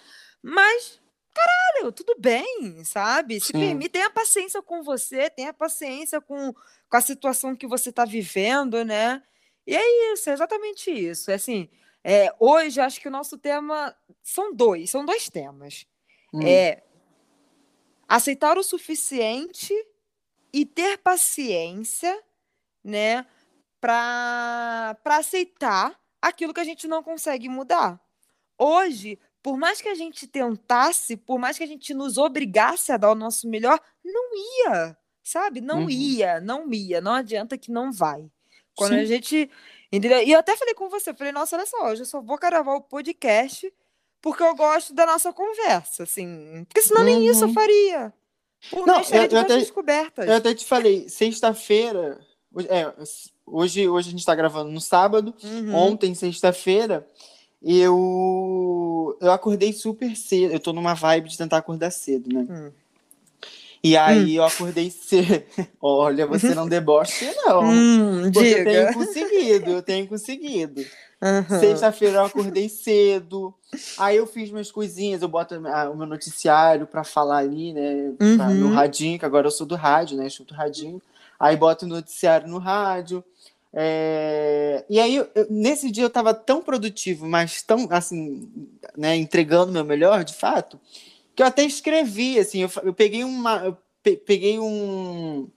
[0.41, 0.99] Mas
[1.37, 3.39] caralho, tudo bem, sabe?
[3.39, 8.05] Se permite, tenha paciência com você, tenha paciência com, com a situação que você está
[8.05, 9.21] vivendo, né?
[9.65, 11.29] E é isso, é exatamente isso.
[11.29, 11.69] É assim,
[12.03, 15.85] é, hoje acho que o nosso tema são dois, são dois temas.
[16.33, 16.41] Hum.
[16.45, 16.83] É
[18.07, 19.73] aceitar o suficiente
[20.53, 22.23] e ter paciência,
[22.81, 23.25] né,
[23.81, 27.99] para aceitar aquilo que a gente não consegue mudar.
[28.57, 32.97] Hoje, por mais que a gente tentasse, por mais que a gente nos obrigasse a
[32.97, 35.61] dar o nosso melhor, não ia, sabe?
[35.61, 35.89] Não uhum.
[35.89, 36.99] ia, não ia.
[36.99, 38.29] Não adianta que não vai.
[38.75, 38.99] Quando Sim.
[38.99, 39.49] a gente.
[39.89, 42.75] E eu até falei com você, falei, nossa, olha só, hoje eu só vou gravar
[42.75, 43.73] o podcast
[44.21, 46.65] porque eu gosto da nossa conversa, assim.
[46.67, 47.05] Porque senão uhum.
[47.05, 47.53] nem isso eu uhum.
[47.53, 48.13] faria.
[48.69, 50.27] Por não, eu, eu até, descobertas.
[50.27, 52.19] Eu até te falei, sexta-feira.
[52.67, 52.93] É,
[53.45, 55.33] hoje, hoje a gente está gravando no sábado.
[55.41, 55.73] Uhum.
[55.73, 57.07] Ontem, sexta-feira,
[57.75, 60.53] eu eu acordei super cedo.
[60.53, 62.45] Eu tô numa vibe de tentar acordar cedo, né?
[62.49, 62.71] Hum.
[63.83, 64.41] E aí hum.
[64.41, 65.43] eu acordei cedo.
[65.81, 67.63] Olha, você não deboche, não.
[67.63, 68.59] Hum, porque diga.
[68.59, 70.85] eu tenho conseguido, eu tenho conseguido.
[71.19, 71.59] Uhum.
[71.59, 73.53] Sexta-feira eu acordei cedo.
[73.97, 78.13] Aí eu fiz minhas coisinhas, eu boto o meu noticiário para falar ali, né?
[78.35, 78.73] Pra, no uhum.
[78.73, 80.29] radinho, que agora eu sou do rádio, né?
[80.29, 81.01] Chuto radinho.
[81.39, 83.23] Aí boto o noticiário no rádio.
[83.73, 84.85] É...
[84.89, 88.49] E aí, eu, nesse dia eu estava tão produtivo, mas tão, assim,
[88.97, 90.79] né, entregando o meu melhor, de fato,
[91.35, 95.47] que eu até escrevi, assim, eu, eu peguei uma, eu pe peguei um,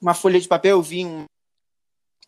[0.00, 1.24] uma folha de papel, eu vi um,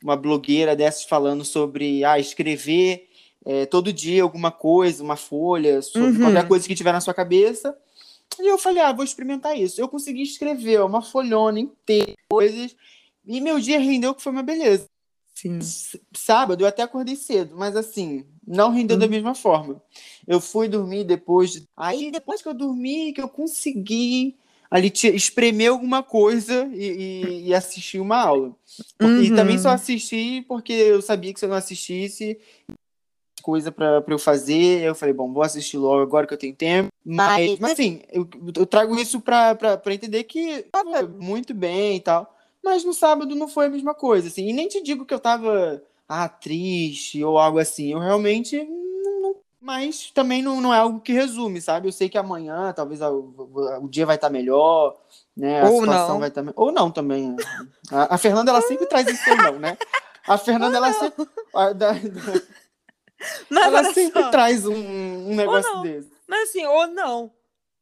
[0.03, 3.09] uma blogueira dessas falando sobre, ah, escrever
[3.45, 6.19] é, todo dia alguma coisa, uma folha, sobre uhum.
[6.19, 7.77] qualquer coisa que tiver na sua cabeça,
[8.39, 9.81] e eu falei, ah, vou experimentar isso.
[9.81, 12.77] Eu consegui escrever uma folhona inteira, coisas,
[13.27, 14.87] e meu dia rendeu que foi uma beleza.
[15.39, 15.61] Sim.
[16.17, 19.01] Sábado eu até acordei cedo, mas assim, não rendeu hum.
[19.01, 19.81] da mesma forma.
[20.27, 21.53] Eu fui dormir depois.
[21.53, 21.69] De...
[21.77, 24.37] Aí depois que eu dormi, que eu consegui
[24.69, 28.53] ali espremer alguma coisa e, e, e assistir uma aula.
[29.01, 29.23] Uhum.
[29.23, 32.37] E também só assisti porque eu sabia que se eu não assistisse,
[33.41, 34.83] coisa para eu fazer.
[34.83, 36.91] Eu falei, bom, vou assistir logo agora que eu tenho tempo.
[37.05, 42.37] Mas, mas assim, eu, eu trago isso para entender que tava muito bem e tal.
[42.63, 44.49] Mas no sábado não foi a mesma coisa, assim.
[44.49, 47.93] E nem te digo que eu tava ah, triste ou algo assim.
[47.93, 51.89] Eu realmente não, mas também não, não é algo que resume, sabe?
[51.89, 53.35] Eu sei que amanhã talvez o,
[53.83, 54.97] o dia vai estar tá melhor,
[55.37, 55.63] né?
[55.63, 56.21] A ou situação não.
[56.21, 56.53] vai estar tá...
[56.57, 57.37] ou não também.
[57.91, 59.77] A, a, Fernanda ela sempre traz isso ou não, né?
[60.27, 61.99] A Fernanda ela sempre a, da, da...
[63.51, 66.11] Mas Ela sempre só, traz um, um negócio desse.
[66.27, 67.33] Mas assim, ou não.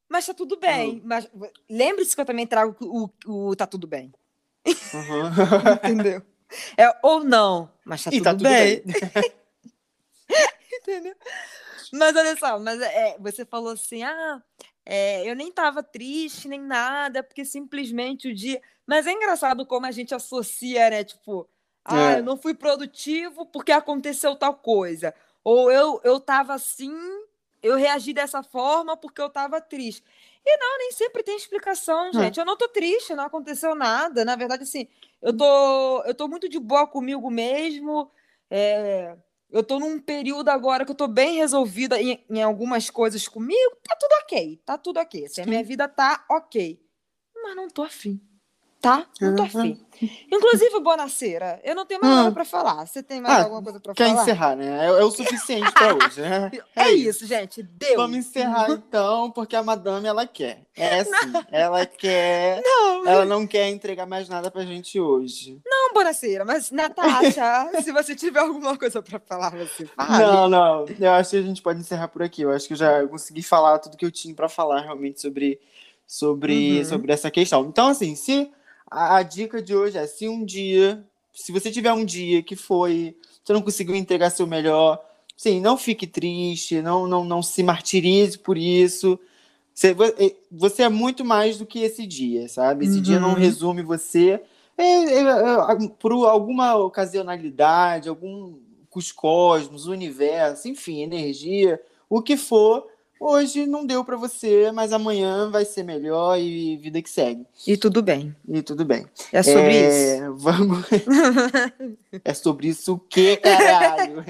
[0.08, 1.02] Mas tá tudo bem.
[1.04, 1.28] Mas
[1.68, 4.12] lembre-se que eu também trago o, o, o tá tudo bem.
[4.66, 5.30] Uhum.
[5.84, 6.22] Entendeu?
[6.76, 8.82] É ou não, mas tá E tudo, tá tudo bem.
[8.84, 9.32] bem.
[10.82, 11.14] Entendeu?
[11.92, 14.42] Mas olha só, mas é, você falou assim: ah,
[14.84, 18.60] é, eu nem tava triste, nem nada, porque simplesmente o dia.
[18.86, 21.04] Mas é engraçado como a gente associa, né?
[21.04, 21.48] Tipo,
[21.84, 22.18] ah, É.
[22.18, 25.14] eu não fui produtivo porque aconteceu tal coisa.
[25.42, 26.92] Ou eu, eu tava assim,
[27.62, 30.04] eu reagi dessa forma porque eu tava triste.
[30.48, 32.12] E não, nem sempre tem explicação, É.
[32.12, 32.38] gente.
[32.38, 34.24] Eu não tô triste, não aconteceu nada.
[34.24, 34.86] Na verdade, assim,
[35.20, 38.08] eu tô, eu tô muito de boa comigo mesmo.
[38.48, 39.16] É,
[39.50, 43.76] eu tô num período agora que eu tô bem resolvida em, em algumas coisas comigo.
[43.82, 45.24] Tá tudo ok, tá tudo ok.
[45.26, 46.80] Assim, a minha vida tá ok.
[47.42, 48.20] Mas não tô afim.
[48.86, 49.04] Tá?
[49.20, 49.48] Não tô Uhum.
[49.48, 49.80] afim.
[50.30, 52.16] Inclusive, Bonaceira, eu não tenho mais Hum.
[52.18, 52.86] nada pra falar.
[52.86, 54.22] Você tem mais Ah, alguma coisa pra Quer falar?
[54.22, 54.84] encerrar, né?
[54.84, 56.52] É, é o suficiente pra hoje, né?
[56.76, 57.62] É isso, gente.
[57.64, 57.96] Deu.
[57.96, 60.62] Vamos encerrar então, porque a madame ela quer.
[60.76, 62.62] É assim, ela quer.
[62.62, 65.58] Não, Ela não quer entregar mais nada pra gente hoje.
[65.66, 70.22] não, Bonaceira, mas Natasha, se você tiver alguma coisa pra falar, você fale.
[70.22, 70.84] Não, não.
[71.00, 72.42] Eu acho que a gente pode encerrar por aqui.
[72.42, 75.58] Eu acho que eu já consegui falar tudo que eu tinha pra falar realmente sobre,
[76.06, 76.84] sobre, Uhum.
[76.84, 77.64] sobre essa questão.
[77.64, 78.48] Então, assim, se
[78.90, 82.56] a, a dica de hoje é se um dia, se você tiver um dia que
[82.56, 85.02] foi, você não conseguiu entregar seu melhor,
[85.36, 89.18] sim, não fique triste, não, não, não se martirize por isso.
[89.74, 90.04] Você, vo-
[90.50, 92.86] você é muito mais do que esse dia, sabe?
[92.86, 93.34] Esse dia não Uhum.
[93.34, 94.40] resume você.
[94.78, 98.54] É, é, é, por alguma ocasionalidade, algum
[98.96, 102.86] os cosmos, universo, enfim, energia, o que for,
[103.20, 107.44] hoje não deu pra você, mas amanhã vai ser melhor e vida que segue.
[107.66, 108.34] E tudo bem.
[108.48, 109.06] E tudo bem.
[109.32, 110.34] É sobre É, isso.
[110.36, 110.84] Vamos.
[112.24, 114.24] é sobre isso o que, caralho?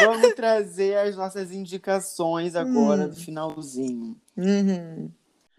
[0.00, 3.08] Vamos trazer as nossas indicações agora Hum.
[3.08, 4.16] do finalzinho.
[4.36, 5.10] Uhum.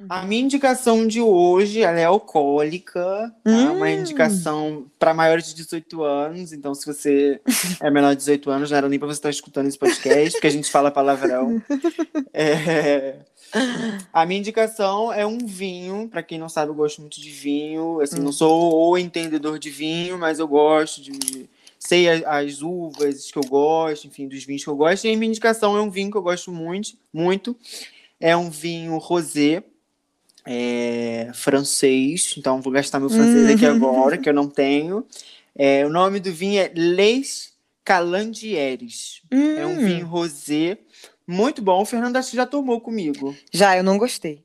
[0.09, 3.01] A minha indicação de hoje ela é alcoólica,
[3.43, 3.51] tá?
[3.51, 3.77] Hum.
[3.77, 6.53] Uma indicação para maiores de 18 anos.
[6.53, 7.39] Então, se você
[7.81, 10.47] é menor de 18 anos, não era nem para você estar escutando esse podcast, porque
[10.47, 11.61] a gente fala palavrão.
[12.35, 13.17] É,
[14.11, 16.07] A minha indicação é um vinho.
[16.09, 18.01] Para quem não sabe, eu gosto muito de vinho.
[18.01, 18.23] Assim, Hum.
[18.23, 21.47] não sou o entendedor de vinho, mas eu gosto de.
[21.77, 25.05] Sei as uvas que eu gosto, enfim, dos vinhos que eu gosto.
[25.05, 27.55] E a minha indicação é um vinho que eu gosto muito, muito.
[28.19, 29.61] É um vinho rosé,
[30.45, 32.35] é, francês.
[32.37, 33.75] Então vou gastar meu francês aqui Hum.
[33.75, 35.05] agora, que eu não tenho.
[35.55, 37.53] É, o nome do vinho é Les
[37.83, 39.21] Calandieres.
[39.31, 39.85] É um Hum.
[39.85, 40.77] vinho rosé
[41.27, 41.81] muito bom.
[41.81, 43.35] O Fernando acho que já tomou comigo.
[43.51, 44.43] Já, eu não gostei.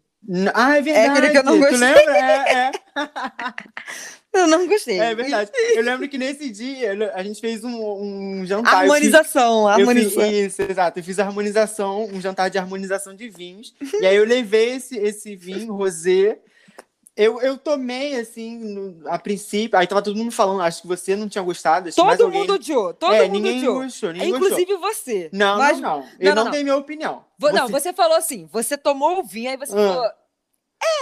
[0.55, 1.09] Ah, é verdade.
[1.11, 1.89] aquele que eu não gostei.
[1.89, 2.71] É, é.
[4.39, 4.99] Eu não gostei.
[4.99, 5.51] É verdade.
[5.75, 7.75] Eu lembro que nesse dia a gente fez um,
[8.41, 8.87] um jantar.
[8.87, 10.31] eu fiz- Harmonização, fiz, harmonização.
[10.33, 10.99] isso, exato.
[10.99, 13.75] Eu fiz a harmonização, um jantar de harmonização de vinhos.
[14.01, 16.39] e aí eu levei esse, esse vinho rosé.
[17.17, 19.77] Eu, eu tomei, assim, no- a princípio.
[19.77, 21.93] Aí tava todo mundo falando, acho que você não tinha gostado.
[21.93, 22.41] Todo alguém...
[22.43, 23.83] mundo odiou, todo é, mundo ninguém odiou.
[23.83, 24.47] gostou, ninguém gostou.
[24.51, 25.29] Inclusive você.
[25.33, 26.09] Não, Mas- não, não.
[26.21, 26.51] Eu não, não, não.
[26.53, 27.25] dei minha opinião.
[27.37, 29.77] Vo- Não, Você- você falou assim, você tomou o vinho, aí você Ah.
[29.77, 30.11] falou.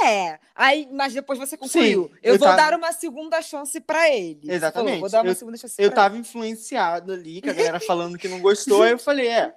[0.05, 2.05] É, aí, mas depois você concluiu.
[2.13, 4.35] Sim, eu, eu vou tava- dar uma segunda chance pra ele.
[4.43, 5.01] Você falou, Exatamente.
[5.01, 8.29] vou dar uma Eu- segunda chance Eu tava influenciado ali, que a galera falando que
[8.29, 9.55] não gostou, aí eu falei, é,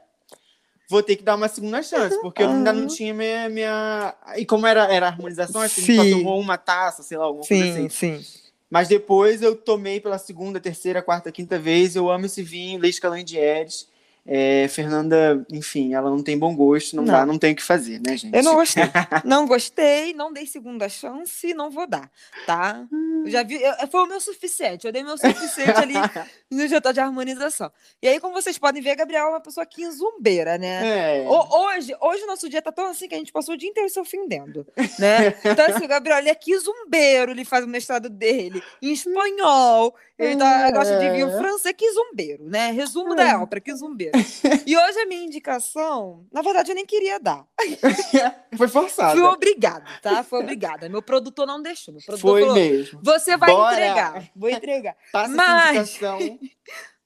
[0.89, 4.15] vou ter que dar uma segunda chance, porque eu ainda não tinha minha, minha...
[4.37, 6.11] E como era, era harmonização, acho que a gente Sim.
[6.11, 7.89] só tomou uma taça, sei lá, alguma coisa Sim, assim.
[8.21, 8.25] sim.
[8.69, 13.01] Mas depois eu tomei pela segunda, terceira, quarta, quinta vez, eu amo esse vinho, Leite
[13.01, 13.87] Calandieres.
[14.25, 17.13] É, Fernanda, enfim, ela não tem bom gosto, não, Não.
[17.13, 18.35] dá, não tem o que fazer, né, gente?
[18.35, 18.83] Eu não gostei.
[19.25, 22.09] não gostei, não dei segunda chance, não vou dar,
[22.45, 22.85] tá?
[23.25, 24.85] Eu já vi, eu- foi o meu suficiente.
[24.85, 25.93] Eu dei meu suficiente ali
[26.51, 27.71] no jantar de harmonização.
[28.01, 31.23] E aí, como vocês podem ver, a Gabriel é uma pessoa quinzumbeira, né?
[31.23, 31.27] É.
[31.27, 33.69] Ho- Hoje, hoje o nosso dia tá tão assim que a gente passou o dia
[33.69, 34.65] inteiro se ofendendo,
[34.99, 35.33] né?
[35.43, 40.35] Então, assim, o Gabriel, ele é quizumbeiro, ele faz o mestrado dele em espanhol, ele
[40.37, 41.37] tá- gosta de vinho É.
[41.37, 42.71] francês, é quizumbeiro, né?
[42.71, 44.18] Resumo da ópera, quizumbeiro.
[44.65, 47.45] E hoje a minha indicação, na verdade, eu nem queria dar.
[48.57, 49.17] Foi forçado.
[49.19, 50.23] Fui obrigada, tá?
[50.23, 50.87] Foi obrigada.
[50.89, 51.93] Meu produtor não deixou.
[51.93, 52.99] Meu produtor Foi falou, mesmo.
[53.03, 53.73] você vai Bora.
[53.75, 54.29] entregar.
[54.35, 54.95] Vou entregar.
[55.11, 56.39] Passa Mas- indicação.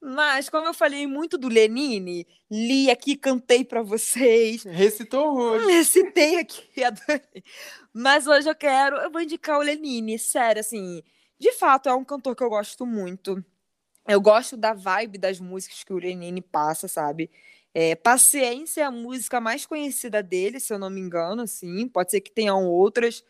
[0.06, 4.64] Mas, como eu falei muito do Lenine, li aqui, cantei pra vocês.
[4.64, 5.66] Recitou hoje.
[5.66, 7.42] Recitei aqui, adorei.
[7.94, 11.02] Mas hoje eu quero, eu vou indicar o Lenine, sério, assim,
[11.40, 13.42] de fato é um cantor que eu gosto muito.
[14.08, 17.30] Eu gosto da vibe das músicas que o Lenine passa, sabe?
[17.74, 22.12] É, Paciência é a música mais conhecida dele, se eu não me engano, assim, pode
[22.12, 23.24] ser que tenham outras.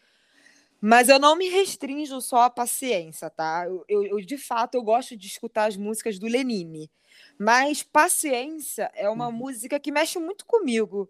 [0.82, 3.66] Mas eu não me restringo só à paciência, tá?
[3.66, 6.92] Eu, eu, eu, de fato, eu gosto de escutar as músicas do Lenine.
[7.38, 9.32] Mas Paciência é uma uhum.
[9.32, 11.10] música que mexe muito comigo,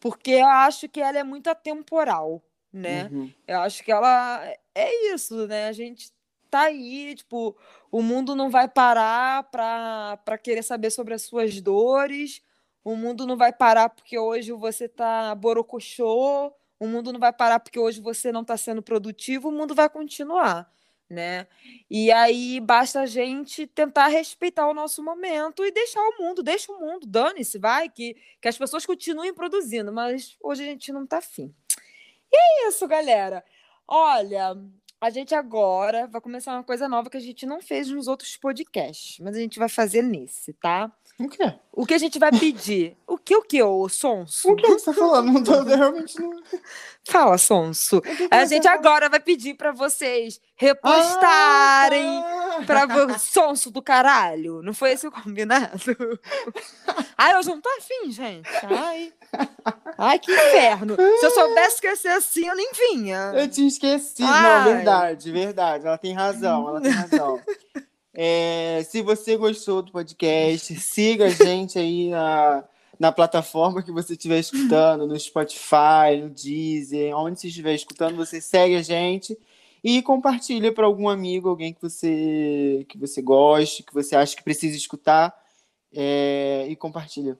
[0.00, 2.42] porque eu acho que ela é muito atemporal,
[2.72, 3.08] né?
[3.12, 3.32] Uhum.
[3.46, 4.44] Eu acho que ela
[4.74, 5.68] é isso, né?
[5.68, 6.12] A gente
[6.50, 7.56] tá aí, tipo,
[7.94, 12.42] o mundo não vai parar para querer saber sobre as suas dores,
[12.82, 17.60] o mundo não vai parar porque hoje você tá borocochô, o mundo não vai parar
[17.60, 20.68] porque hoje você não está sendo produtivo, o mundo vai continuar,
[21.08, 21.46] né?
[21.88, 26.72] E aí basta a gente tentar respeitar o nosso momento e deixar o mundo, deixa
[26.72, 31.04] o mundo, dane-se, vai, que, que as pessoas continuem produzindo, mas hoje a gente não
[31.04, 31.54] está afim.
[32.32, 33.44] E é isso, galera.
[33.86, 34.56] Olha,
[35.04, 38.38] a gente agora vai começar uma coisa nova que a gente não fez nos outros
[38.38, 40.90] podcasts, mas a gente vai fazer nesse, tá?
[41.20, 41.52] O quê?
[41.70, 42.96] O que a gente vai pedir?
[43.06, 44.50] O que, o que, ô Sonso?
[44.50, 45.30] O que você tá falando?
[45.30, 46.42] Não tô, realmente não...
[47.06, 48.00] Fala, Sonso.
[48.30, 54.62] A gente agora vai pedir para vocês repostarem ah, para Sonso do caralho.
[54.62, 55.80] Não foi esse o combinado?
[57.16, 58.48] Ai, hoje não tô afim, gente.
[58.64, 59.12] Ai.
[59.98, 60.96] Ai, que inferno.
[60.96, 63.32] Se eu soubesse que ia ser assim, eu nem vinha.
[63.34, 64.28] Eu tinha esquecido.
[64.28, 64.42] Ai.
[64.42, 65.86] Não, verdade, verdade.
[65.86, 67.40] Ela tem razão, ela tem razão.
[68.12, 72.62] É, se você gostou do podcast, siga a gente aí na,
[72.98, 78.40] na plataforma que você estiver escutando, no Spotify, no Deezer, onde você estiver escutando, você
[78.40, 79.36] segue a gente
[79.84, 84.42] e compartilha para algum amigo, alguém que você que você goste, que você acha que
[84.42, 85.32] precisa escutar,
[85.94, 87.38] é, e compartilha.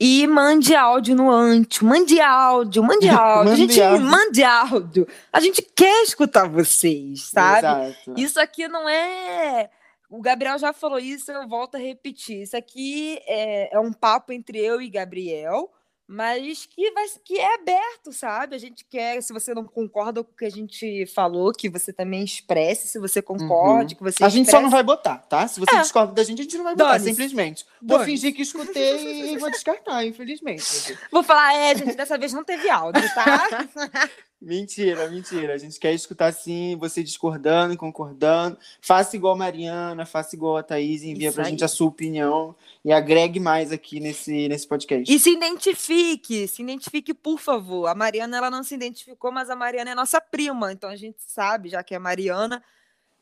[0.00, 3.50] E mande áudio no antes, mande áudio, mande áudio.
[3.50, 4.06] mande a gente áudio.
[4.06, 5.08] mande áudio.
[5.32, 7.58] A gente quer escutar vocês, sabe?
[7.58, 8.14] Exato.
[8.16, 9.70] Isso aqui não é
[10.10, 12.42] o Gabriel já falou isso, eu volto a repetir.
[12.42, 15.70] Isso aqui é, é um papo entre eu e Gabriel,
[16.06, 18.54] mas que, vai, que é aberto, sabe?
[18.54, 21.92] A gente quer, se você não concorda com o que a gente falou, que você
[21.92, 23.98] também expresse, se você concorde, uhum.
[23.98, 25.48] que você A gente só não vai botar, tá?
[25.48, 25.80] Se você é.
[25.80, 27.64] discorda da gente, a gente não vai botar, simplesmente.
[27.80, 30.98] Vou fingir que escutei e vou descartar, infelizmente.
[31.10, 33.48] Vou falar, é, gente, dessa vez não teve áudio, tá?
[34.40, 35.54] Mentira, mentira.
[35.54, 38.58] A gente quer escutar sim, você discordando, concordando.
[38.80, 41.50] Faça igual a Mariana, faça igual a Thaís, envia Isso pra aí.
[41.50, 42.54] gente a sua opinião
[42.84, 45.12] e agregue mais aqui nesse, nesse podcast.
[45.12, 47.86] E se identifique, se identifique, por favor.
[47.86, 51.22] A Mariana ela não se identificou, mas a Mariana é nossa prima, então a gente
[51.26, 52.62] sabe, já que é Mariana.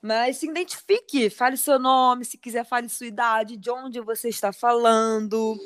[0.00, 4.52] Mas se identifique, fale seu nome, se quiser, fale sua idade, de onde você está
[4.52, 5.56] falando,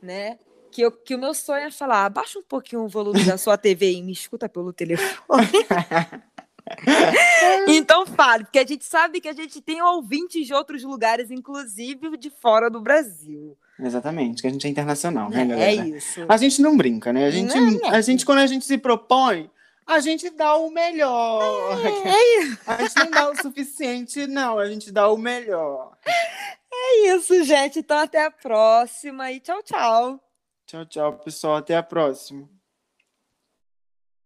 [0.00, 0.38] né?
[0.70, 3.58] Que, eu, que o meu sonho é falar, abaixa um pouquinho o volume da sua
[3.58, 5.48] TV e me escuta pelo telefone.
[7.68, 12.16] então fale, porque a gente sabe que a gente tem ouvintes de outros lugares, inclusive
[12.16, 13.56] de fora do Brasil.
[13.78, 15.70] Exatamente, que a gente é internacional, né, é galera?
[15.70, 16.24] É isso.
[16.28, 17.26] A gente não brinca, né?
[17.26, 19.50] A gente, não, a gente quando a gente se propõe,
[19.86, 21.80] a gente dá o melhor.
[21.84, 22.58] É, é isso.
[22.66, 24.58] A gente não dá o suficiente, não.
[24.58, 25.96] A gente dá o melhor.
[26.72, 27.80] É isso, gente.
[27.80, 30.20] Então, até a próxima e tchau, tchau.
[30.70, 31.56] Tchau, tchau, pessoal.
[31.56, 32.48] Até a próxima.